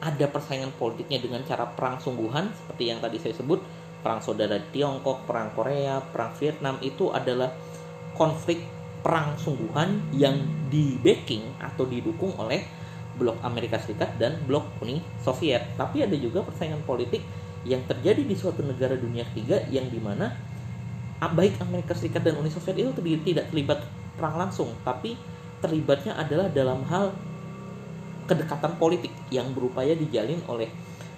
Ada 0.00 0.26
persaingan 0.28 0.72
politiknya 0.76 1.20
dengan 1.20 1.40
cara 1.44 1.64
perang 1.68 2.00
sungguhan 2.00 2.52
seperti 2.52 2.92
yang 2.92 3.00
tadi 3.00 3.16
saya 3.16 3.32
sebut 3.36 3.60
perang 4.04 4.20
saudara 4.20 4.60
Tiongkok, 4.70 5.24
perang 5.24 5.50
Korea, 5.56 6.04
perang 6.04 6.36
Vietnam 6.36 6.76
itu 6.84 7.10
adalah 7.10 7.50
konflik 8.12 8.60
perang 9.00 9.36
sungguhan 9.40 10.12
yang 10.12 10.36
di 10.68 10.98
backing 11.00 11.42
atau 11.62 11.88
didukung 11.88 12.36
oleh 12.36 12.64
blok 13.16 13.40
Amerika 13.42 13.80
Serikat 13.80 14.16
dan 14.20 14.36
blok 14.44 14.68
Uni 14.84 15.00
Soviet. 15.20 15.64
Tapi 15.74 16.04
ada 16.04 16.16
juga 16.16 16.44
persaingan 16.44 16.84
politik 16.84 17.24
yang 17.66 17.82
terjadi 17.88 18.22
di 18.22 18.36
suatu 18.38 18.62
negara 18.62 18.94
dunia 18.94 19.26
ketiga 19.32 19.58
yang 19.72 19.90
di 19.90 19.98
mana 19.98 20.30
baik 21.18 21.58
Amerika 21.64 21.96
Serikat 21.96 22.22
dan 22.22 22.38
Uni 22.38 22.52
Soviet 22.52 22.76
itu 22.78 22.92
tidak 23.24 23.50
terlibat 23.50 23.82
perang 24.14 24.36
langsung, 24.36 24.70
tapi 24.84 25.16
terlibatnya 25.64 26.14
adalah 26.14 26.52
dalam 26.52 26.84
hal 26.86 27.10
kedekatan 28.28 28.76
politik 28.76 29.10
yang 29.32 29.50
berupaya 29.56 29.96
dijalin 29.96 30.38
oleh 30.46 30.68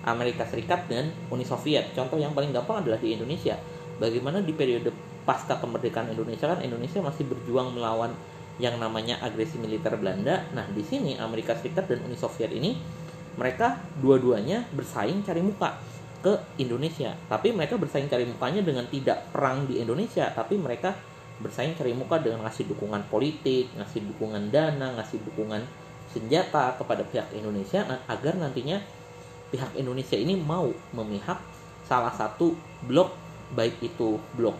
Amerika 0.06 0.46
Serikat 0.46 0.86
dan 0.86 1.10
Uni 1.28 1.42
Soviet. 1.42 1.92
Contoh 1.92 2.16
yang 2.16 2.32
paling 2.32 2.54
gampang 2.54 2.86
adalah 2.86 2.96
di 3.02 3.18
Indonesia. 3.18 3.58
Bagaimana 3.98 4.38
di 4.40 4.54
periode 4.54 4.94
pasca 5.26 5.58
kemerdekaan 5.58 6.14
Indonesia 6.14 6.48
kan 6.48 6.62
Indonesia 6.62 7.02
masih 7.02 7.28
berjuang 7.28 7.74
melawan 7.74 8.14
yang 8.58 8.76
namanya 8.78 9.22
agresi 9.22 9.58
militer 9.58 9.94
Belanda. 9.94 10.46
Nah, 10.54 10.66
di 10.70 10.82
sini 10.82 11.14
Amerika 11.18 11.54
Serikat 11.54 11.86
dan 11.86 12.02
Uni 12.02 12.18
Soviet 12.18 12.50
ini 12.50 12.74
mereka 13.38 13.78
dua-duanya 14.02 14.66
bersaing 14.74 15.22
cari 15.22 15.38
muka 15.38 15.78
ke 16.18 16.34
Indonesia. 16.58 17.14
Tapi 17.30 17.54
mereka 17.54 17.78
bersaing 17.78 18.10
cari 18.10 18.26
mukanya 18.26 18.66
dengan 18.66 18.84
tidak 18.90 19.30
perang 19.30 19.70
di 19.70 19.78
Indonesia, 19.78 20.26
tapi 20.34 20.58
mereka 20.58 20.94
bersaing 21.38 21.78
cari 21.78 21.94
muka 21.94 22.18
dengan 22.18 22.42
ngasih 22.42 22.66
dukungan 22.66 23.06
politik, 23.06 23.70
ngasih 23.78 24.02
dukungan 24.10 24.50
dana, 24.50 24.98
ngasih 24.98 25.22
dukungan 25.22 25.62
senjata 26.10 26.74
kepada 26.74 27.06
pihak 27.06 27.30
Indonesia 27.36 27.86
agar 28.10 28.34
nantinya 28.34 28.82
pihak 29.54 29.76
Indonesia 29.78 30.18
ini 30.18 30.34
mau 30.34 30.72
memihak 30.92 31.38
salah 31.86 32.12
satu 32.12 32.58
blok 32.84 33.14
baik 33.54 33.80
itu 33.80 34.20
blok 34.36 34.56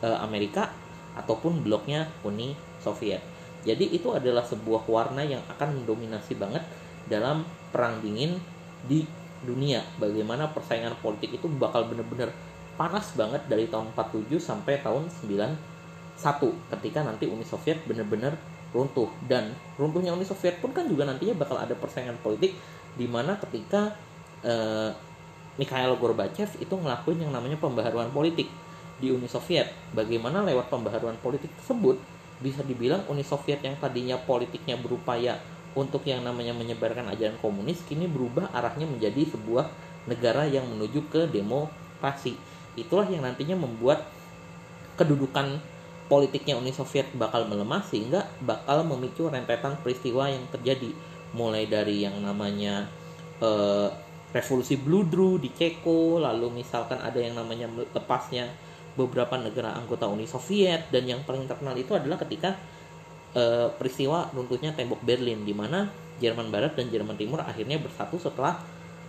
e, 0.00 0.08
Amerika 0.08 0.72
ataupun 1.18 1.60
bloknya 1.60 2.08
Uni 2.24 2.56
Soviet. 2.80 3.20
Jadi 3.62 3.94
itu 3.94 4.10
adalah 4.10 4.42
sebuah 4.42 4.86
warna 4.90 5.22
yang 5.22 5.42
akan 5.46 5.82
mendominasi 5.82 6.34
banget 6.34 6.62
dalam 7.06 7.46
perang 7.70 8.02
dingin 8.02 8.38
di 8.86 9.06
dunia. 9.42 9.82
Bagaimana 9.98 10.50
persaingan 10.50 10.98
politik 10.98 11.34
itu 11.34 11.46
bakal 11.46 11.86
benar-benar 11.86 12.34
panas 12.74 13.14
banget 13.14 13.42
dari 13.46 13.68
tahun 13.68 13.94
47 13.94 14.38
sampai 14.42 14.80
tahun 14.80 15.06
9 15.06 15.72
satu 16.16 16.54
ketika 16.78 17.02
nanti 17.02 17.28
Uni 17.28 17.42
Soviet 17.42 17.82
benar-benar 17.84 18.36
runtuh 18.72 19.10
dan 19.28 19.52
runtuhnya 19.76 20.14
Uni 20.14 20.24
Soviet 20.24 20.60
pun 20.62 20.72
kan 20.72 20.88
juga 20.88 21.04
nantinya 21.04 21.36
bakal 21.36 21.60
ada 21.60 21.76
persaingan 21.76 22.16
politik 22.24 22.56
di 22.96 23.04
mana 23.04 23.36
ketika 23.36 23.92
uh, 24.44 24.90
Mikhail 25.60 25.92
Gorbachev 26.00 26.48
itu 26.56 26.72
ngelakuin 26.72 27.20
yang 27.20 27.32
namanya 27.32 27.60
pembaharuan 27.60 28.08
politik 28.08 28.48
di 29.02 29.12
Uni 29.12 29.28
Soviet. 29.28 29.68
Bagaimana 29.92 30.40
lewat 30.46 30.72
pembaharuan 30.72 31.18
politik 31.20 31.52
tersebut 31.60 32.00
bisa 32.42 32.66
dibilang 32.66 33.06
Uni 33.06 33.22
Soviet 33.22 33.62
yang 33.62 33.78
tadinya 33.78 34.18
politiknya 34.18 34.74
berupaya 34.74 35.38
untuk 35.72 36.04
yang 36.04 36.20
namanya 36.20 36.52
menyebarkan 36.52 37.08
ajaran 37.14 37.38
komunis 37.40 37.80
kini 37.86 38.04
berubah 38.10 38.52
arahnya 38.52 38.84
menjadi 38.84 39.24
sebuah 39.32 39.70
negara 40.10 40.44
yang 40.44 40.66
menuju 40.68 41.06
ke 41.08 41.30
demokrasi. 41.30 42.36
Itulah 42.74 43.06
yang 43.08 43.24
nantinya 43.24 43.56
membuat 43.56 44.04
kedudukan 44.98 45.62
politiknya 46.10 46.60
Uni 46.60 46.74
Soviet 46.76 47.08
bakal 47.16 47.48
melemah 47.48 47.80
sehingga 47.88 48.28
bakal 48.44 48.84
memicu 48.84 49.32
rentetan 49.32 49.80
peristiwa 49.80 50.28
yang 50.28 50.44
terjadi 50.52 50.92
mulai 51.32 51.64
dari 51.64 52.04
yang 52.04 52.20
namanya 52.20 52.84
uh, 53.40 53.88
revolusi 54.36 54.76
Bludru 54.76 55.40
di 55.40 55.48
Ceko 55.48 56.20
lalu 56.20 56.60
misalkan 56.60 57.00
ada 57.00 57.16
yang 57.16 57.32
namanya 57.32 57.68
lepasnya 57.96 58.48
beberapa 58.92 59.40
negara 59.40 59.72
anggota 59.72 60.08
Uni 60.08 60.28
Soviet 60.28 60.92
dan 60.92 61.08
yang 61.08 61.24
paling 61.24 61.48
terkenal 61.48 61.72
itu 61.76 61.96
adalah 61.96 62.20
ketika 62.20 62.56
uh, 63.32 63.72
peristiwa 63.76 64.28
runtuhnya 64.36 64.76
tembok 64.76 65.00
Berlin 65.00 65.44
di 65.44 65.56
mana 65.56 65.88
Jerman 66.20 66.52
Barat 66.52 66.76
dan 66.76 66.92
Jerman 66.92 67.16
Timur 67.16 67.40
akhirnya 67.40 67.80
bersatu 67.80 68.20
setelah 68.20 68.60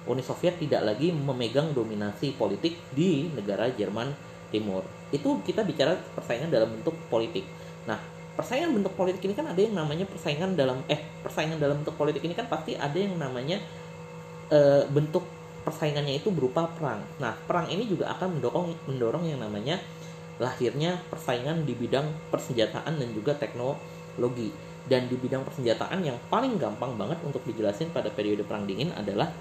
Uni 0.03 0.23
Soviet 0.23 0.59
tidak 0.59 0.83
lagi 0.83 1.15
memegang 1.15 1.71
dominasi 1.71 2.35
politik 2.35 2.75
di 2.91 3.31
negara 3.31 3.71
Jerman 3.71 4.11
Timur. 4.51 4.83
Itu 5.15 5.39
kita 5.43 5.63
bicara 5.63 5.95
persaingan 5.95 6.51
dalam 6.51 6.75
bentuk 6.75 6.95
politik. 7.07 7.47
Nah, 7.87 7.95
persaingan 8.35 8.75
bentuk 8.75 8.93
politik 8.99 9.23
ini 9.23 9.33
kan 9.37 9.47
ada 9.47 9.61
yang 9.61 9.77
namanya 9.77 10.03
persaingan 10.09 10.57
dalam 10.59 10.83
eh 10.91 10.99
persaingan 11.23 11.61
dalam 11.61 11.79
bentuk 11.85 11.95
politik 11.95 12.19
ini 12.25 12.35
kan 12.35 12.49
pasti 12.51 12.73
ada 12.75 12.97
yang 12.97 13.15
namanya 13.15 13.61
e, 14.49 14.59
bentuk 14.89 15.23
persaingannya 15.63 16.19
itu 16.19 16.29
berupa 16.29 16.67
perang. 16.67 17.01
Nah, 17.17 17.33
perang 17.47 17.71
ini 17.71 17.87
juga 17.87 18.11
akan 18.15 18.39
mendorong 18.39 18.69
mendorong 18.87 19.23
yang 19.27 19.39
namanya 19.39 19.79
lahirnya 20.37 20.99
persaingan 21.07 21.63
di 21.63 21.73
bidang 21.73 22.07
persenjataan 22.29 22.99
dan 22.99 23.09
juga 23.15 23.35
teknologi. 23.35 24.51
Dan 24.83 25.07
di 25.07 25.15
bidang 25.15 25.47
persenjataan 25.47 26.03
yang 26.03 26.19
paling 26.27 26.59
gampang 26.59 26.99
banget 26.99 27.15
untuk 27.23 27.39
dijelasin 27.47 27.95
pada 27.95 28.11
periode 28.11 28.43
perang 28.43 28.67
dingin 28.67 28.91
adalah 28.91 29.31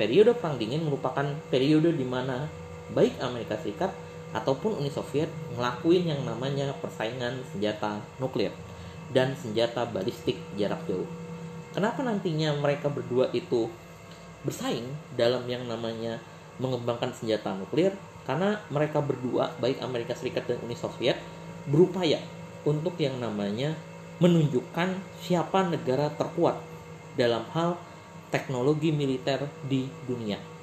periode 0.00 0.32
perang 0.32 0.56
dingin 0.56 0.88
merupakan 0.88 1.36
periode 1.52 1.92
di 1.92 2.06
mana 2.08 2.48
baik 2.96 3.20
Amerika 3.20 3.60
Serikat 3.60 3.92
ataupun 4.32 4.80
Uni 4.80 4.88
Soviet 4.88 5.28
ngelakuin 5.56 6.16
yang 6.16 6.20
namanya 6.24 6.72
persaingan 6.80 7.44
senjata 7.52 8.00
nuklir 8.16 8.52
dan 9.12 9.36
senjata 9.36 9.84
balistik 9.84 10.40
jarak 10.56 10.80
jauh. 10.88 11.06
Kenapa 11.76 12.00
nantinya 12.00 12.56
mereka 12.56 12.88
berdua 12.88 13.28
itu 13.36 13.68
bersaing 14.46 14.86
dalam 15.18 15.42
yang 15.50 15.66
namanya 15.66 16.22
mengembangkan 16.62 17.10
senjata 17.10 17.52
nuklir? 17.58 17.92
Karena 18.22 18.62
mereka 18.70 19.02
berdua, 19.02 19.50
baik 19.58 19.82
Amerika 19.82 20.14
Serikat 20.14 20.46
dan 20.46 20.62
Uni 20.62 20.78
Soviet, 20.78 21.18
berupaya 21.66 22.22
untuk 22.62 22.94
yang 23.02 23.18
namanya 23.18 23.74
menunjukkan 24.22 25.02
siapa 25.22 25.66
negara 25.66 26.10
terkuat 26.14 26.58
dalam 27.18 27.42
hal 27.52 27.74
teknologi 28.30 28.90
militer 28.90 29.46
di 29.66 29.86
dunia 30.08 30.56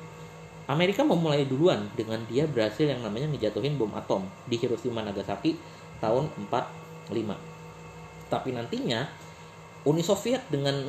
Amerika 0.63 1.03
memulai 1.03 1.43
duluan 1.43 1.91
dengan 1.91 2.23
dia 2.23 2.47
berhasil 2.47 2.87
yang 2.87 3.03
namanya 3.03 3.27
ngejatuhin 3.35 3.75
bom 3.75 3.91
atom 3.99 4.23
di 4.47 4.55
Hiroshima 4.55 5.03
Nagasaki 5.03 5.59
tahun 5.99 6.31
45. 6.47 7.11
Tapi 8.31 8.49
nantinya 8.55 9.03
Uni 9.83 9.99
Soviet 9.99 10.39
dengan 10.47 10.87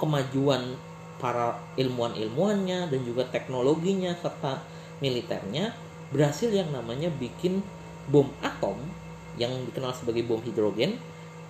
kemajuan 0.00 0.72
para 1.16 1.56
ilmuwan-ilmuannya 1.80 2.92
dan 2.92 3.00
juga 3.04 3.24
teknologinya 3.28 4.12
serta 4.20 4.60
militernya 5.00 5.72
berhasil 6.12 6.52
yang 6.52 6.68
namanya 6.72 7.08
bikin 7.08 7.64
bom 8.08 8.30
atom 8.44 8.76
yang 9.36 9.52
dikenal 9.68 9.92
sebagai 9.92 10.24
bom 10.24 10.40
hidrogen 10.40 10.96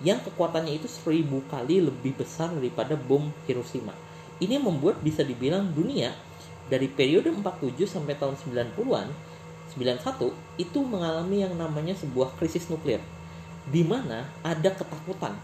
yang 0.03 0.21
kekuatannya 0.21 0.77
itu 0.77 0.85
seribu 0.85 1.41
kali 1.49 1.81
lebih 1.81 2.13
besar 2.21 2.53
daripada 2.53 2.93
bom 2.93 3.33
Hiroshima. 3.49 3.93
Ini 4.37 4.61
membuat 4.61 5.01
bisa 5.01 5.25
dibilang 5.25 5.73
dunia 5.73 6.13
dari 6.69 6.85
periode 6.85 7.33
47 7.33 7.73
sampai 7.89 8.13
tahun 8.13 8.37
90-an 8.37 9.07
91 9.73 10.61
itu 10.61 10.79
mengalami 10.85 11.41
yang 11.41 11.53
namanya 11.57 11.97
sebuah 11.97 12.37
krisis 12.37 12.69
nuklir 12.69 13.01
di 13.67 13.83
mana 13.83 14.29
ada 14.45 14.69
ketakutan 14.71 15.35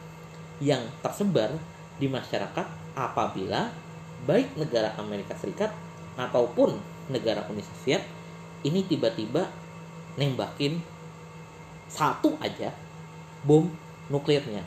yang 0.63 0.85
tersebar 1.03 1.57
di 1.97 2.07
masyarakat 2.07 2.67
apabila 2.95 3.73
baik 4.23 4.55
negara 4.55 4.95
Amerika 4.99 5.35
Serikat 5.35 5.73
ataupun 6.15 6.77
negara 7.11 7.43
Uni 7.51 7.61
Soviet 7.65 8.03
ini 8.63 8.85
tiba-tiba 8.87 9.49
nembakin 10.15 10.79
satu 11.91 12.37
aja 12.39 12.71
bom 13.43 13.67
nuklirnya 14.07 14.63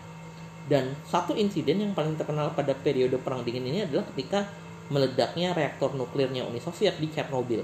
dan 0.66 0.98
satu 1.06 1.32
insiden 1.38 1.78
yang 1.78 1.92
paling 1.94 2.18
terkenal 2.18 2.50
pada 2.52 2.74
periode 2.74 3.16
perang 3.22 3.46
dingin 3.46 3.70
ini 3.70 3.86
adalah 3.86 4.02
ketika 4.10 4.50
meledaknya 4.90 5.54
reaktor 5.54 5.94
nuklirnya 5.94 6.46
Uni 6.46 6.58
Soviet 6.62 6.98
di 6.98 7.10
Chernobyl. 7.10 7.62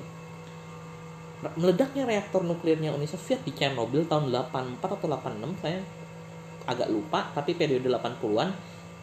Meledaknya 1.59 2.07
reaktor 2.07 2.47
nuklirnya 2.47 2.95
Uni 2.95 3.11
Soviet 3.11 3.43
di 3.43 3.51
Chernobyl 3.51 4.07
tahun 4.07 4.31
84 4.31 4.79
atau 4.79 5.07
86 5.11 5.63
saya 5.63 5.83
agak 6.63 6.89
lupa 6.95 7.27
tapi 7.35 7.59
periode 7.59 7.91
80-an 7.91 8.55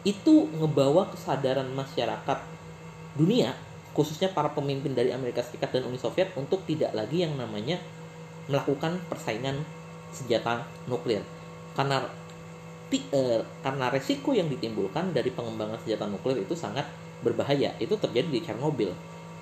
itu 0.08 0.48
ngebawa 0.56 1.12
kesadaran 1.12 1.68
masyarakat 1.76 2.38
dunia 3.14 3.54
khususnya 3.90 4.30
para 4.30 4.54
pemimpin 4.54 4.94
dari 4.94 5.10
Amerika 5.10 5.42
Serikat 5.42 5.74
dan 5.74 5.86
Uni 5.86 5.98
Soviet 5.98 6.30
untuk 6.38 6.62
tidak 6.62 6.94
lagi 6.94 7.26
yang 7.26 7.34
namanya 7.34 7.82
melakukan 8.46 9.02
persaingan 9.10 9.58
senjata 10.14 10.66
nuklir. 10.86 11.22
Karena 11.74 12.06
eh, 12.90 13.42
karena 13.62 13.86
resiko 13.90 14.34
yang 14.34 14.46
ditimbulkan 14.46 15.10
dari 15.14 15.34
pengembangan 15.34 15.82
senjata 15.82 16.06
nuklir 16.06 16.42
itu 16.42 16.54
sangat 16.54 16.86
berbahaya. 17.22 17.74
Itu 17.82 17.98
terjadi 17.98 18.30
di 18.30 18.40
Chernobyl. 18.42 18.94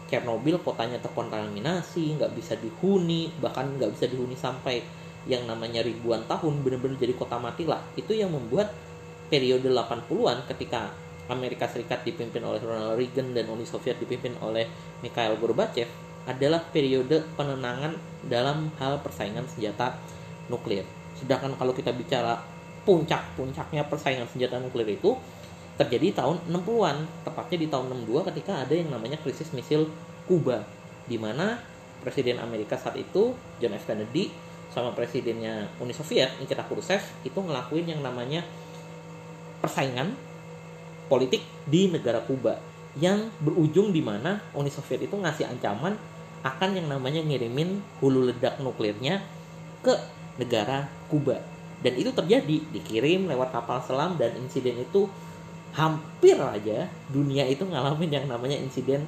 Chernobyl 0.09 0.57
kotanya 0.65 0.97
terkontaminasi 1.05 2.17
nggak 2.17 2.33
bisa 2.33 2.57
dihuni 2.57 3.29
bahkan 3.45 3.69
nggak 3.77 3.93
bisa 3.93 4.09
dihuni 4.09 4.33
sampai 4.33 4.81
yang 5.29 5.45
namanya 5.45 5.85
ribuan 5.85 6.25
tahun 6.25 6.65
benar-benar 6.65 6.97
jadi 6.97 7.13
kota 7.13 7.37
mati 7.37 7.69
lah 7.69 7.85
itu 8.01 8.17
yang 8.17 8.33
membuat 8.33 8.73
periode 9.29 9.69
80-an 9.69 10.49
ketika 10.49 10.89
Amerika 11.29 11.69
Serikat 11.69 12.05
dipimpin 12.05 12.41
oleh 12.41 12.61
Ronald 12.61 12.97
Reagan 12.97 13.37
dan 13.37 13.49
Uni 13.53 13.69
Soviet 13.69 14.01
dipimpin 14.01 14.33
oleh 14.41 14.65
Mikhail 15.05 15.37
Gorbachev 15.37 15.89
adalah 16.29 16.61
periode 16.61 17.25
penenangan 17.37 17.97
dalam 18.29 18.69
hal 18.77 19.01
persaingan 19.01 19.49
senjata 19.49 19.97
nuklir. 20.53 20.85
Sedangkan 21.17 21.57
kalau 21.57 21.73
kita 21.73 21.93
bicara 21.93 22.37
puncak-puncaknya 22.85 23.85
persaingan 23.89 24.29
senjata 24.29 24.61
nuklir 24.61 24.89
itu 24.89 25.17
terjadi 25.81 26.25
tahun 26.25 26.51
60-an, 26.51 26.97
tepatnya 27.23 27.59
di 27.63 27.69
tahun 27.71 27.85
62 28.05 28.29
ketika 28.35 28.53
ada 28.67 28.75
yang 28.75 28.91
namanya 28.91 29.17
krisis 29.23 29.55
misil 29.55 29.89
Kuba, 30.27 30.61
di 31.09 31.17
mana 31.17 31.57
Presiden 31.99 32.39
Amerika 32.39 32.79
saat 32.79 32.95
itu 32.95 33.35
John 33.59 33.75
F. 33.75 33.91
Kennedy 33.91 34.31
sama 34.71 34.93
presidennya 34.95 35.67
Uni 35.81 35.97
Soviet 35.97 36.37
Nikita 36.39 36.63
Khrushchev 36.63 37.03
itu 37.25 37.39
ngelakuin 37.41 37.89
yang 37.89 38.05
namanya 38.05 38.45
persaingan 39.59 40.15
politik 41.09 41.43
di 41.67 41.89
negara 41.89 42.23
Kuba 42.23 42.61
yang 42.97 43.33
berujung 43.43 43.93
di 43.93 44.01
mana 44.05 44.41
Uni 44.55 44.69
Soviet 44.69 45.05
itu 45.05 45.17
ngasih 45.17 45.49
ancaman 45.49 45.97
akan 46.47 46.71
yang 46.79 46.87
namanya 46.87 47.25
ngirimin 47.25 47.83
hulu 47.99 48.31
ledak 48.31 48.63
nuklirnya 48.63 49.25
ke 49.83 49.93
negara 50.39 50.87
Kuba 51.11 51.59
dan 51.79 51.95
itu 51.95 52.11
terjadi 52.11 52.57
dikirim 52.75 53.31
lewat 53.31 53.55
kapal 53.55 53.79
selam 53.79 54.19
dan 54.19 54.35
insiden 54.35 54.83
itu 54.83 55.07
hampir 55.75 56.35
aja 56.35 56.91
dunia 57.07 57.47
itu 57.47 57.63
ngalamin 57.63 58.11
yang 58.11 58.27
namanya 58.27 58.59
insiden 58.59 59.07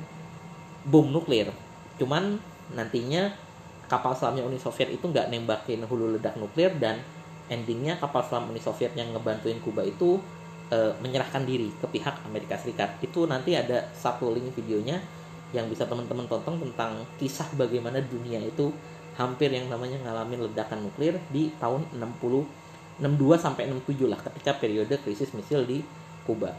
bom 0.87 1.11
nuklir. 1.11 1.51
Cuman 1.99 2.39
nantinya 2.71 3.35
kapal 3.91 4.15
selamnya 4.15 4.47
Uni 4.47 4.63
Soviet 4.63 4.87
itu 4.95 5.03
nggak 5.03 5.35
nembakin 5.35 5.83
hulu 5.83 6.15
ledak 6.15 6.39
nuklir 6.39 6.71
dan 6.79 7.03
endingnya 7.51 7.99
kapal 7.99 8.23
selam 8.23 8.47
Uni 8.47 8.63
Soviet 8.63 8.95
yang 8.95 9.11
ngebantuin 9.11 9.59
Kuba 9.59 9.83
itu 9.83 10.23
e, 10.71 10.95
menyerahkan 11.03 11.43
diri 11.45 11.69
ke 11.77 11.87
pihak 11.91 12.25
Amerika 12.25 12.57
Serikat. 12.57 12.97
Itu 13.03 13.27
nanti 13.27 13.59
ada 13.59 13.91
satu 13.93 14.31
link 14.31 14.55
videonya 14.55 15.03
yang 15.51 15.67
bisa 15.67 15.85
teman-teman 15.85 16.31
tonton 16.31 16.63
tentang 16.63 17.03
kisah 17.19 17.51
bagaimana 17.59 17.99
dunia 17.99 18.39
itu 18.39 18.71
hampir 19.19 19.51
yang 19.51 19.67
namanya 19.67 19.99
ngalamin 20.07 20.47
ledakan 20.47 20.87
nuklir 20.87 21.19
di 21.29 21.51
tahun 21.59 21.85
60 21.99 22.63
62 23.01 23.41
sampai 23.41 23.65
67 23.73 24.13
lah 24.13 24.21
ketika 24.21 24.61
periode 24.61 24.95
krisis 25.01 25.33
misil 25.33 25.65
di 25.65 25.81
Kuba. 26.29 26.53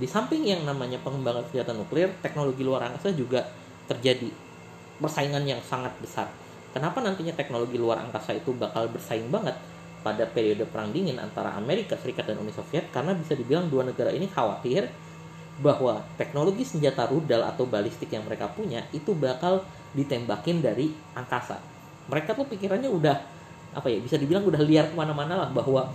Di 0.00 0.08
samping 0.08 0.48
yang 0.48 0.64
namanya 0.64 0.96
pengembangan 1.04 1.44
senjata 1.52 1.76
nuklir, 1.76 2.08
teknologi 2.24 2.64
luar 2.64 2.88
angkasa 2.88 3.12
juga 3.12 3.44
terjadi 3.84 4.32
persaingan 4.96 5.44
yang 5.44 5.60
sangat 5.60 5.92
besar. 6.00 6.32
Kenapa 6.72 7.04
nantinya 7.04 7.36
teknologi 7.36 7.76
luar 7.76 8.00
angkasa 8.00 8.32
itu 8.32 8.56
bakal 8.56 8.88
bersaing 8.88 9.28
banget 9.28 9.52
pada 10.02 10.26
periode 10.26 10.66
perang 10.66 10.90
dingin 10.90 11.16
antara 11.22 11.54
Amerika 11.54 11.94
Serikat 11.94 12.26
dan 12.26 12.42
Uni 12.42 12.50
Soviet 12.50 12.90
karena 12.90 13.14
bisa 13.14 13.38
dibilang 13.38 13.70
dua 13.70 13.86
negara 13.86 14.10
ini 14.10 14.26
khawatir 14.26 14.90
bahwa 15.62 16.02
teknologi 16.18 16.66
senjata 16.66 17.06
rudal 17.06 17.46
atau 17.46 17.64
balistik 17.64 18.10
yang 18.10 18.26
mereka 18.26 18.50
punya 18.50 18.82
itu 18.90 19.14
bakal 19.14 19.62
ditembakin 19.94 20.58
dari 20.58 20.90
angkasa. 21.14 21.62
Mereka 22.10 22.34
tuh 22.34 22.50
pikirannya 22.50 22.90
udah 22.90 23.16
apa 23.72 23.88
ya 23.88 24.02
bisa 24.02 24.20
dibilang 24.20 24.44
udah 24.44 24.60
liar 24.60 24.90
ke 24.90 24.94
mana-mana 24.98 25.46
lah 25.46 25.50
bahwa 25.54 25.88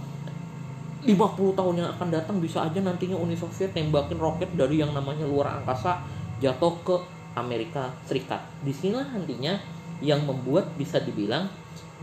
50 1.05 1.13
tahun 1.53 1.75
yang 1.77 1.89
akan 1.93 2.07
datang 2.09 2.37
bisa 2.41 2.65
aja 2.65 2.81
nantinya 2.81 3.15
Uni 3.19 3.37
Soviet 3.37 3.75
tembakin 3.75 4.17
roket 4.17 4.49
dari 4.57 4.81
yang 4.81 4.91
namanya 4.97 5.29
luar 5.29 5.61
angkasa 5.61 6.01
jatuh 6.41 6.73
ke 6.81 6.95
Amerika 7.37 7.93
Serikat. 8.09 8.41
Di 8.65 8.73
sinilah 8.73 9.13
nantinya 9.13 9.61
yang 10.01 10.25
membuat 10.25 10.73
bisa 10.77 10.97
dibilang 11.01 11.49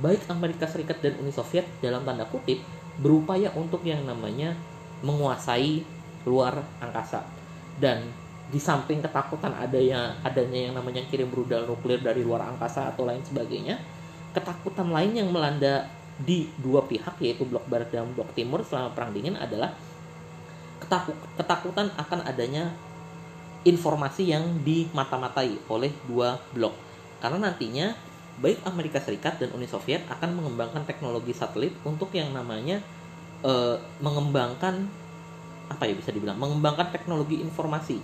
baik 0.00 0.26
Amerika 0.30 0.66
Serikat 0.66 0.98
dan 0.98 1.14
Uni 1.22 1.30
Soviet 1.30 1.66
dalam 1.78 2.02
tanda 2.02 2.26
kutip 2.26 2.62
berupaya 2.98 3.50
untuk 3.54 3.82
yang 3.86 4.02
namanya 4.06 4.54
menguasai 5.02 5.82
luar 6.26 6.62
angkasa. 6.80 7.22
Dan 7.78 8.06
di 8.48 8.60
samping 8.62 9.02
ketakutan 9.02 9.50
adanya 9.56 10.14
adanya 10.22 10.70
yang 10.70 10.74
namanya 10.76 11.02
kirim 11.10 11.32
rudal 11.32 11.66
nuklir 11.66 11.98
dari 11.98 12.22
luar 12.22 12.44
angkasa 12.44 12.92
atau 12.92 13.08
lain 13.08 13.24
sebagainya 13.24 13.80
ketakutan 14.36 14.90
lain 14.90 15.16
yang 15.16 15.28
melanda 15.30 15.88
di 16.20 16.46
dua 16.58 16.84
pihak 16.86 17.18
yaitu 17.22 17.42
blok 17.46 17.66
barat 17.66 17.90
dan 17.90 18.10
blok 18.14 18.30
timur 18.34 18.62
selama 18.62 18.94
perang 18.94 19.10
dingin 19.14 19.34
adalah 19.38 19.74
ketakut, 20.82 21.16
ketakutan 21.38 21.90
akan 21.98 22.20
adanya 22.26 22.70
informasi 23.64 24.30
yang 24.30 24.44
dimata-matai 24.62 25.56
oleh 25.72 25.90
dua 26.04 26.36
blok. 26.52 26.76
Karena 27.18 27.48
nantinya 27.50 27.96
baik 28.40 28.66
Amerika 28.66 28.98
Serikat 28.98 29.38
dan 29.38 29.54
Uni 29.54 29.70
Soviet 29.70 30.02
akan 30.10 30.34
mengembangkan 30.34 30.82
teknologi 30.82 31.30
satelit 31.30 31.74
untuk 31.86 32.10
yang 32.14 32.34
namanya 32.34 32.82
e, 33.44 33.78
mengembangkan 34.02 34.90
apa 35.70 35.84
ya 35.86 35.94
bisa 35.94 36.10
dibilang 36.10 36.36
mengembangkan 36.36 36.90
teknologi 36.90 37.40
informasi 37.40 37.98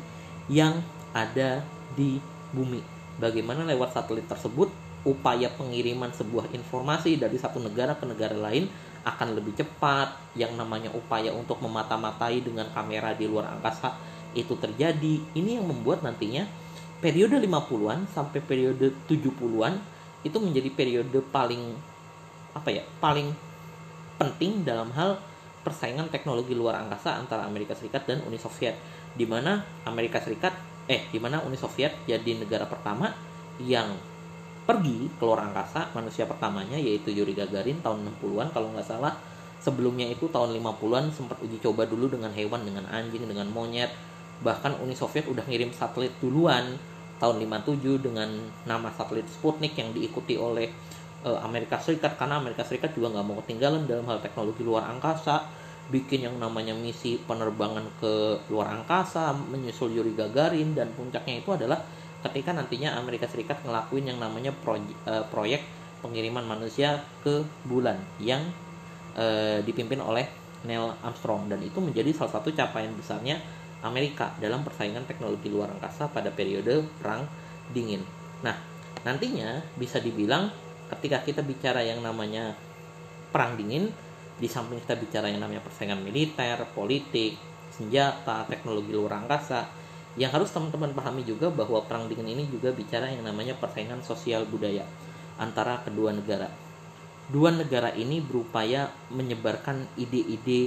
yang 0.47 0.79
ada 1.11 1.63
di 1.99 2.23
bumi. 2.55 2.83
Bagaimana 3.19 3.67
lewat 3.67 3.95
satelit 3.95 4.27
tersebut 4.31 4.71
upaya 5.05 5.49
pengiriman 5.53 6.13
sebuah 6.13 6.53
informasi 6.53 7.17
dari 7.17 7.37
satu 7.41 7.61
negara 7.61 7.97
ke 7.97 8.05
negara 8.05 8.37
lain 8.37 8.71
akan 9.05 9.37
lebih 9.37 9.59
cepat. 9.59 10.15
Yang 10.39 10.57
namanya 10.57 10.91
upaya 10.95 11.35
untuk 11.35 11.59
memata-matai 11.61 12.41
dengan 12.41 12.71
kamera 12.71 13.13
di 13.13 13.27
luar 13.27 13.51
angkasa 13.59 13.93
itu 14.33 14.55
terjadi. 14.57 15.21
Ini 15.35 15.61
yang 15.61 15.67
membuat 15.67 16.07
nantinya 16.07 16.47
periode 17.01 17.41
50-an 17.41 18.07
sampai 18.13 18.41
periode 18.45 18.93
70-an 19.09 20.00
itu 20.21 20.37
menjadi 20.37 20.69
periode 20.73 21.21
paling 21.33 21.77
apa 22.53 22.69
ya? 22.69 22.85
paling 22.99 23.33
penting 24.21 24.67
dalam 24.69 24.93
hal 24.93 25.17
persaingan 25.65 26.09
teknologi 26.13 26.53
luar 26.57 26.81
angkasa 26.81 27.17
antara 27.21 27.45
Amerika 27.45 27.73
Serikat 27.77 28.05
dan 28.09 28.25
Uni 28.25 28.37
Soviet. 28.41 28.77
Di 29.17 29.25
mana 29.25 29.65
Amerika 29.89 30.21
Serikat 30.21 30.53
eh 30.89 31.07
di 31.09 31.19
mana 31.23 31.41
Uni 31.45 31.57
Soviet 31.57 32.05
jadi 32.05 32.37
negara 32.37 32.67
pertama 32.67 33.13
yang 33.61 33.95
pergi 34.65 35.11
ke 35.19 35.23
luar 35.25 35.51
angkasa 35.51 35.91
manusia 35.93 36.25
pertamanya 36.31 36.79
yaitu 36.79 37.11
Yuri 37.11 37.35
Gagarin 37.35 37.83
tahun 37.83 38.07
60-an 38.21 38.49
kalau 38.53 38.73
nggak 38.73 38.87
salah. 38.87 39.15
Sebelumnya 39.61 40.09
itu 40.09 40.25
tahun 40.33 40.57
50-an 40.57 41.13
sempat 41.13 41.37
uji 41.45 41.61
coba 41.61 41.85
dulu 41.85 42.09
dengan 42.09 42.33
hewan 42.33 42.65
dengan 42.65 42.89
anjing 42.89 43.29
dengan 43.29 43.45
monyet. 43.53 43.93
Bahkan 44.41 44.81
Uni 44.81 44.97
Soviet 44.97 45.29
udah 45.29 45.45
ngirim 45.45 45.69
satelit 45.77 46.17
duluan 46.17 46.81
tahun 47.21 47.37
57 47.45 48.01
dengan 48.01 48.33
nama 48.65 48.89
satelit 48.97 49.29
Sputnik 49.29 49.77
yang 49.77 49.93
diikuti 49.93 50.41
oleh 50.41 50.73
uh, 51.23 51.39
Amerika 51.45 51.77
Serikat. 51.77 52.17
Karena 52.17 52.41
Amerika 52.41 52.65
Serikat 52.65 52.97
juga 52.97 53.13
nggak 53.13 53.27
mau 53.29 53.37
ketinggalan 53.45 53.85
dalam 53.85 54.09
hal 54.09 54.25
teknologi 54.25 54.65
luar 54.65 54.89
angkasa. 54.89 55.45
Bikin 55.91 56.25
yang 56.25 56.37
namanya 56.41 56.73
misi 56.73 57.19
penerbangan 57.21 57.83
ke 57.99 58.39
luar 58.49 58.73
angkasa 58.73 59.35
menyusul 59.35 59.91
Yuri 59.91 60.15
Gagarin 60.15 60.73
dan 60.73 60.95
puncaknya 60.95 61.43
itu 61.43 61.51
adalah 61.51 61.83
ketika 62.25 62.55
nantinya 62.57 62.97
Amerika 62.97 63.27
Serikat 63.29 63.61
ngelakuin 63.67 64.09
yang 64.09 64.19
namanya 64.23 64.55
proyek, 64.65 64.97
uh, 65.05 65.27
proyek 65.29 65.61
pengiriman 66.01 66.47
manusia 66.47 67.05
ke 67.21 67.45
bulan 67.69 68.01
yang 68.17 68.41
uh, 69.19 69.61
dipimpin 69.61 70.01
oleh 70.01 70.25
Neil 70.65 70.95
Armstrong. 71.05 71.53
Dan 71.53 71.61
itu 71.61 71.77
menjadi 71.83 72.13
salah 72.17 72.41
satu 72.41 72.49
capaian 72.55 72.93
besarnya 72.97 73.37
Amerika 73.81 74.37
dalam 74.37 74.61
persaingan 74.61 75.09
teknologi 75.09 75.49
luar 75.49 75.73
angkasa 75.73 76.13
pada 76.13 76.29
periode 76.29 76.85
perang 77.01 77.25
dingin. 77.73 78.05
Nah, 78.45 78.57
nantinya 79.07 79.65
bisa 79.81 79.97
dibilang 80.03 80.53
ketika 80.93 81.25
kita 81.25 81.41
bicara 81.41 81.81
yang 81.81 82.05
namanya 82.05 82.53
perang 83.31 83.57
dingin 83.57 83.89
di 84.37 84.49
samping 84.49 84.81
kita 84.85 84.97
bicara 84.97 85.29
yang 85.29 85.41
namanya 85.41 85.65
persaingan 85.65 86.01
militer, 86.01 86.61
politik, 86.77 87.37
senjata, 87.73 88.45
teknologi 88.49 88.93
luar 88.93 89.25
angkasa, 89.25 89.69
yang 90.19 90.33
harus 90.35 90.51
teman-teman 90.51 90.91
pahami 90.91 91.23
juga 91.23 91.49
bahwa 91.49 91.81
perang 91.87 92.11
dingin 92.11 92.35
ini 92.35 92.51
juga 92.51 92.75
bicara 92.75 93.07
yang 93.09 93.23
namanya 93.23 93.55
persaingan 93.57 94.03
sosial 94.03 94.43
budaya 94.49 94.83
antara 95.39 95.81
kedua 95.87 96.11
negara. 96.11 96.51
Dua 97.31 97.55
negara 97.55 97.95
ini 97.95 98.19
berupaya 98.19 98.91
menyebarkan 99.15 99.87
ide-ide 99.95 100.67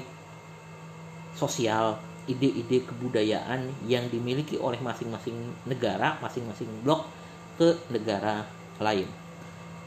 sosial, 1.36 1.99
ide-ide 2.30 2.88
kebudayaan 2.88 3.68
yang 3.90 4.08
dimiliki 4.08 4.56
oleh 4.56 4.80
masing-masing 4.80 5.36
negara, 5.68 6.16
masing-masing 6.24 6.70
blok 6.84 7.06
ke 7.60 7.76
negara 7.92 8.48
lain. 8.80 9.08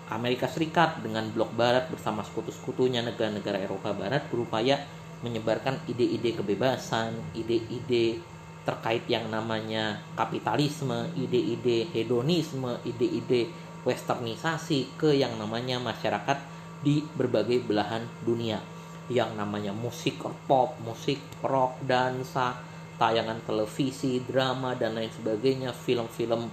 Amerika 0.06 0.46
Serikat 0.46 1.02
dengan 1.02 1.26
blok 1.34 1.50
barat 1.58 1.90
bersama 1.90 2.22
sekutu-sekutunya 2.22 3.02
negara-negara 3.02 3.58
Eropa 3.58 3.90
Barat 3.90 4.22
berupaya 4.30 4.78
menyebarkan 5.26 5.82
ide-ide 5.90 6.38
kebebasan, 6.38 7.10
ide-ide 7.34 8.22
terkait 8.62 9.02
yang 9.10 9.26
namanya 9.30 9.98
kapitalisme, 10.14 11.10
ide-ide 11.18 11.90
hedonisme, 11.90 12.78
ide-ide 12.86 13.50
westernisasi 13.86 14.98
ke 14.98 15.14
yang 15.14 15.34
namanya 15.38 15.78
masyarakat 15.78 16.38
di 16.82 17.02
berbagai 17.14 17.62
belahan 17.66 18.06
dunia. 18.22 18.75
Yang 19.06 19.38
namanya 19.38 19.70
musik 19.70 20.18
pop, 20.50 20.74
musik 20.82 21.22
rock, 21.46 21.78
dansa, 21.86 22.58
tayangan 22.98 23.38
televisi, 23.46 24.18
drama 24.24 24.74
dan 24.74 24.98
lain 24.98 25.12
sebagainya, 25.12 25.70
film-film 25.70 26.50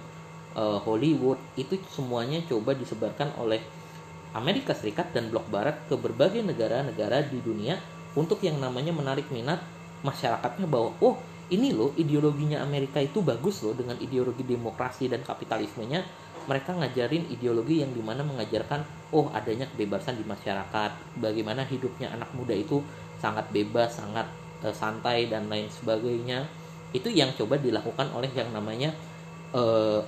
uh, 0.54 0.78
Hollywood 0.82 1.38
itu 1.58 1.78
semuanya 1.90 2.40
coba 2.46 2.72
disebarkan 2.78 3.34
oleh 3.42 3.60
Amerika 4.34 4.74
Serikat 4.74 5.14
dan 5.14 5.30
blok 5.30 5.46
barat 5.50 5.86
ke 5.86 5.94
berbagai 5.94 6.42
negara-negara 6.42 7.26
di 7.26 7.38
dunia 7.38 7.78
untuk 8.18 8.42
yang 8.42 8.58
namanya 8.58 8.90
menarik 8.90 9.30
minat 9.30 9.62
masyarakatnya 10.02 10.66
bahwa 10.66 10.94
oh 11.02 11.18
ini 11.52 11.70
loh 11.70 11.92
ideologinya 11.94 12.62
Amerika 12.64 12.98
itu 12.98 13.20
bagus 13.20 13.62
loh 13.62 13.76
dengan 13.76 13.94
ideologi 14.00 14.42
demokrasi 14.42 15.06
dan 15.06 15.22
kapitalismenya 15.22 16.02
mereka 16.46 16.76
ngajarin 16.76 17.28
ideologi 17.30 17.80
yang 17.80 17.92
di 17.92 18.02
mana 18.04 18.24
mengajarkan 18.26 18.84
oh 19.14 19.30
adanya 19.30 19.68
kebebasan 19.70 20.18
di 20.18 20.24
masyarakat 20.26 21.20
bagaimana 21.20 21.62
hidupnya 21.64 22.10
anak 22.10 22.30
muda 22.34 22.52
itu 22.52 22.82
sangat 23.20 23.48
bebas 23.54 23.96
sangat 23.96 24.26
uh, 24.64 24.74
santai 24.74 25.28
dan 25.28 25.48
lain 25.48 25.68
sebagainya. 25.72 26.44
Itu 26.94 27.10
yang 27.10 27.34
coba 27.34 27.58
dilakukan 27.58 28.12
oleh 28.14 28.30
yang 28.30 28.54
namanya 28.54 28.94
uh, 29.56 30.00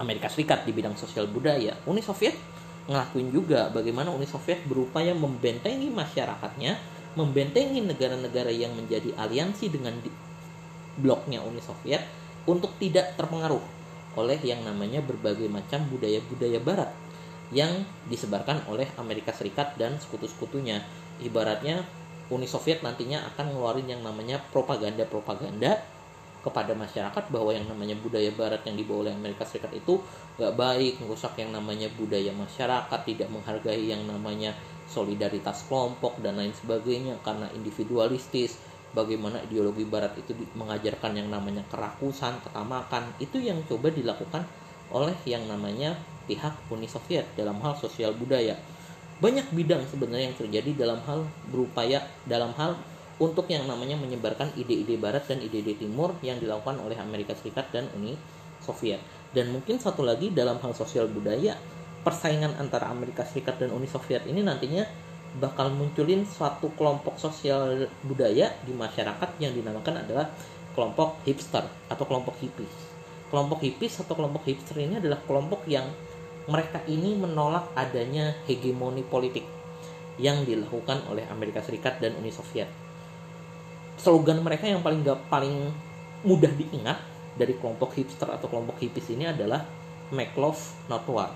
Amerika 0.00 0.32
Serikat 0.32 0.64
di 0.64 0.72
bidang 0.72 0.96
sosial 0.96 1.28
budaya, 1.28 1.76
Uni 1.84 2.00
Soviet 2.00 2.32
ngelakuin 2.88 3.28
juga 3.30 3.68
bagaimana 3.70 4.10
Uni 4.10 4.24
Soviet 4.26 4.64
berupaya 4.66 5.12
membentengi 5.12 5.92
masyarakatnya, 5.92 6.74
membentengi 7.14 7.84
negara-negara 7.84 8.50
yang 8.50 8.72
menjadi 8.74 9.14
aliansi 9.14 9.68
dengan 9.70 9.94
bloknya 10.98 11.44
Uni 11.44 11.60
Soviet 11.60 12.02
untuk 12.48 12.74
tidak 12.80 13.14
terpengaruh 13.14 13.79
oleh 14.18 14.38
yang 14.42 14.62
namanya 14.66 14.98
berbagai 15.04 15.46
macam 15.46 15.86
budaya-budaya 15.90 16.58
barat 16.58 16.90
yang 17.50 17.82
disebarkan 18.06 18.62
oleh 18.70 18.86
Amerika 18.98 19.34
Serikat 19.34 19.74
dan 19.78 19.98
sekutu-sekutunya. 19.98 20.82
Ibaratnya 21.22 21.82
Uni 22.30 22.46
Soviet 22.46 22.86
nantinya 22.86 23.26
akan 23.34 23.54
ngeluarin 23.54 23.90
yang 23.90 24.02
namanya 24.06 24.38
propaganda-propaganda 24.54 25.82
kepada 26.40 26.72
masyarakat 26.72 27.28
bahwa 27.28 27.52
yang 27.52 27.68
namanya 27.68 27.98
budaya 28.00 28.32
barat 28.32 28.64
yang 28.64 28.78
dibawa 28.78 29.06
oleh 29.06 29.12
Amerika 29.12 29.44
Serikat 29.44 29.76
itu 29.76 30.00
gak 30.40 30.56
baik, 30.56 31.02
merusak 31.04 31.36
yang 31.36 31.52
namanya 31.52 31.90
budaya 31.98 32.32
masyarakat, 32.32 33.00
tidak 33.04 33.28
menghargai 33.28 33.92
yang 33.92 34.06
namanya 34.08 34.56
solidaritas 34.88 35.68
kelompok 35.68 36.18
dan 36.24 36.40
lain 36.40 36.54
sebagainya 36.56 37.20
karena 37.22 37.46
individualistis. 37.52 38.56
Bagaimana 38.90 39.38
ideologi 39.46 39.86
barat 39.86 40.18
itu 40.18 40.34
mengajarkan 40.58 41.14
yang 41.14 41.30
namanya 41.30 41.62
kerakusan, 41.70 42.42
ketamakan, 42.42 43.06
itu 43.22 43.38
yang 43.38 43.62
coba 43.70 43.94
dilakukan 43.94 44.42
oleh 44.90 45.14
yang 45.22 45.46
namanya 45.46 45.94
pihak 46.26 46.54
Uni 46.70 46.90
Soviet 46.90 47.26
dalam 47.38 47.62
hal 47.62 47.78
sosial 47.78 48.18
budaya. 48.18 48.58
Banyak 49.22 49.54
bidang 49.54 49.86
sebenarnya 49.86 50.34
yang 50.34 50.38
terjadi 50.38 50.70
dalam 50.74 50.98
hal 51.06 51.22
berupaya 51.54 52.02
dalam 52.26 52.50
hal 52.58 52.74
untuk 53.20 53.46
yang 53.52 53.68
namanya 53.68 54.00
menyebarkan 54.00 54.56
ide-ide 54.56 54.96
barat 54.96 55.28
dan 55.28 55.44
ide-ide 55.44 55.76
timur 55.76 56.16
yang 56.24 56.40
dilakukan 56.40 56.80
oleh 56.80 56.96
Amerika 56.96 57.36
Serikat 57.36 57.68
dan 57.70 57.86
Uni 57.94 58.16
Soviet. 58.64 58.98
Dan 59.30 59.52
mungkin 59.52 59.78
satu 59.78 60.02
lagi 60.02 60.32
dalam 60.32 60.58
hal 60.58 60.72
sosial 60.72 61.06
budaya, 61.06 61.54
persaingan 62.00 62.56
antara 62.56 62.88
Amerika 62.88 63.22
Serikat 63.22 63.60
dan 63.60 63.70
Uni 63.76 63.86
Soviet 63.86 64.24
ini 64.24 64.40
nantinya 64.40 64.82
bakal 65.38 65.70
munculin 65.70 66.26
suatu 66.26 66.74
kelompok 66.74 67.14
sosial 67.14 67.86
budaya 68.02 68.50
di 68.66 68.74
masyarakat 68.74 69.38
yang 69.38 69.54
dinamakan 69.54 70.02
adalah 70.02 70.26
kelompok 70.74 71.22
hipster 71.22 71.62
atau 71.86 72.04
kelompok 72.08 72.34
hippies. 72.42 72.74
Kelompok 73.30 73.62
hippies 73.62 74.02
atau 74.02 74.18
kelompok 74.18 74.42
hipster 74.50 74.82
ini 74.82 74.98
adalah 74.98 75.22
kelompok 75.22 75.62
yang 75.70 75.86
mereka 76.50 76.82
ini 76.90 77.14
menolak 77.14 77.70
adanya 77.78 78.34
hegemoni 78.50 79.06
politik 79.06 79.46
yang 80.18 80.42
dilakukan 80.42 81.06
oleh 81.06 81.22
Amerika 81.30 81.62
Serikat 81.62 82.02
dan 82.02 82.18
Uni 82.18 82.34
Soviet. 82.34 82.66
Slogan 84.00 84.42
mereka 84.42 84.66
yang 84.66 84.82
paling 84.82 85.06
gak, 85.06 85.30
paling 85.30 85.70
mudah 86.26 86.50
diingat 86.58 86.98
dari 87.38 87.54
kelompok 87.54 87.94
hipster 87.94 88.26
atau 88.26 88.50
kelompok 88.50 88.82
hippies 88.82 89.14
ini 89.14 89.30
adalah 89.30 89.62
make 90.10 90.34
love 90.34 90.58
not 90.90 91.06
war. 91.06 91.30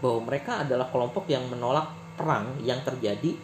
Bahwa 0.00 0.24
mereka 0.24 0.64
adalah 0.64 0.88
kelompok 0.88 1.28
yang 1.28 1.44
menolak 1.52 2.05
perang 2.16 2.56
yang 2.64 2.80
terjadi 2.82 3.36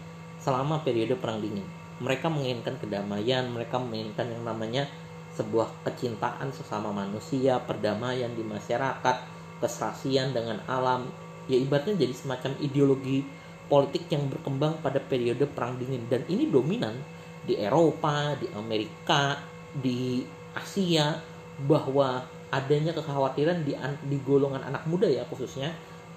selama 0.43 0.83
periode 0.83 1.15
perang 1.21 1.39
dingin. 1.39 1.65
Mereka 2.03 2.27
menginginkan 2.27 2.81
kedamaian, 2.83 3.47
mereka 3.53 3.79
menginginkan 3.79 4.27
yang 4.33 4.43
namanya 4.43 4.91
sebuah 5.39 5.87
kecintaan 5.87 6.51
sesama 6.51 6.91
manusia, 6.91 7.63
perdamaian 7.63 8.33
di 8.35 8.43
masyarakat, 8.43 9.17
keserasian 9.63 10.35
dengan 10.35 10.59
alam. 10.67 11.07
Ya 11.47 11.57
ibaratnya 11.61 11.95
jadi 11.95 12.15
semacam 12.17 12.59
ideologi 12.59 13.23
politik 13.71 14.11
yang 14.11 14.27
berkembang 14.29 14.83
pada 14.83 14.99
periode 14.99 15.47
perang 15.49 15.79
dingin 15.79 16.05
dan 16.11 16.27
ini 16.27 16.51
dominan 16.51 16.99
di 17.47 17.57
Eropa, 17.57 18.37
di 18.37 18.51
Amerika, 18.53 19.39
di 19.73 20.23
Asia 20.53 21.17
bahwa 21.65 22.21
adanya 22.53 22.93
kekhawatiran 22.93 23.65
di 23.65 23.73
di 24.05 24.19
golongan 24.21 24.61
anak 24.69 24.85
muda 24.85 25.09
ya 25.09 25.25
khususnya 25.25 25.73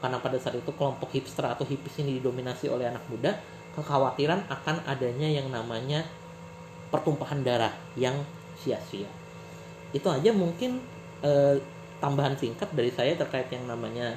karena 0.06 0.22
pada 0.22 0.38
saat 0.38 0.53
itu 0.53 0.70
kelompok 0.78 1.10
hipster 1.18 1.49
atau 1.49 1.66
hippies 1.66 1.97
ini 2.06 2.22
didominasi 2.22 2.70
oleh 2.70 2.86
anak 2.86 3.01
muda 3.10 3.34
kekhawatiran 3.74 4.45
akan 4.53 4.86
adanya 4.86 5.26
yang 5.26 5.49
namanya 5.49 6.06
pertumpahan 6.93 7.41
darah 7.41 7.74
yang 7.97 8.14
sia-sia. 8.62 9.10
Itu 9.89 10.14
aja 10.14 10.30
mungkin 10.30 10.78
eh, 11.26 11.58
tambahan 11.97 12.38
singkat 12.38 12.70
dari 12.78 12.93
saya 12.93 13.18
terkait 13.18 13.49
yang 13.49 13.66
namanya 13.66 14.14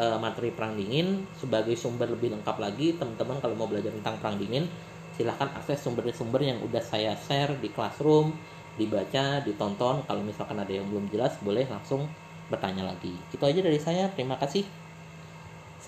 uh, 0.00 0.16
materi 0.16 0.48
perang 0.48 0.78
dingin. 0.78 1.28
Sebagai 1.36 1.76
sumber 1.76 2.08
lebih 2.08 2.32
lengkap 2.32 2.56
lagi 2.56 2.96
teman-teman 2.96 3.36
kalau 3.44 3.54
mau 3.58 3.68
belajar 3.68 3.92
tentang 3.92 4.16
perang 4.16 4.40
dingin 4.40 4.64
silahkan 5.12 5.50
akses 5.58 5.82
sumber-sumber 5.82 6.38
yang 6.40 6.62
udah 6.62 6.78
saya 6.78 7.18
share 7.18 7.52
di 7.58 7.68
classroom 7.74 8.32
dibaca 8.80 9.44
ditonton. 9.44 10.06
Kalau 10.08 10.22
misalkan 10.24 10.56
ada 10.56 10.70
yang 10.70 10.88
belum 10.88 11.10
jelas 11.12 11.36
boleh 11.42 11.66
langsung 11.66 12.06
bertanya 12.48 12.86
lagi. 12.86 13.12
Itu 13.34 13.42
aja 13.44 13.60
dari 13.60 13.76
saya. 13.82 14.08
Terima 14.14 14.38
kasih 14.40 14.87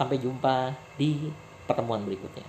sampai 0.01 0.17
jumpa 0.17 0.73
di 0.97 1.29
pertemuan 1.69 2.01
berikutnya 2.09 2.49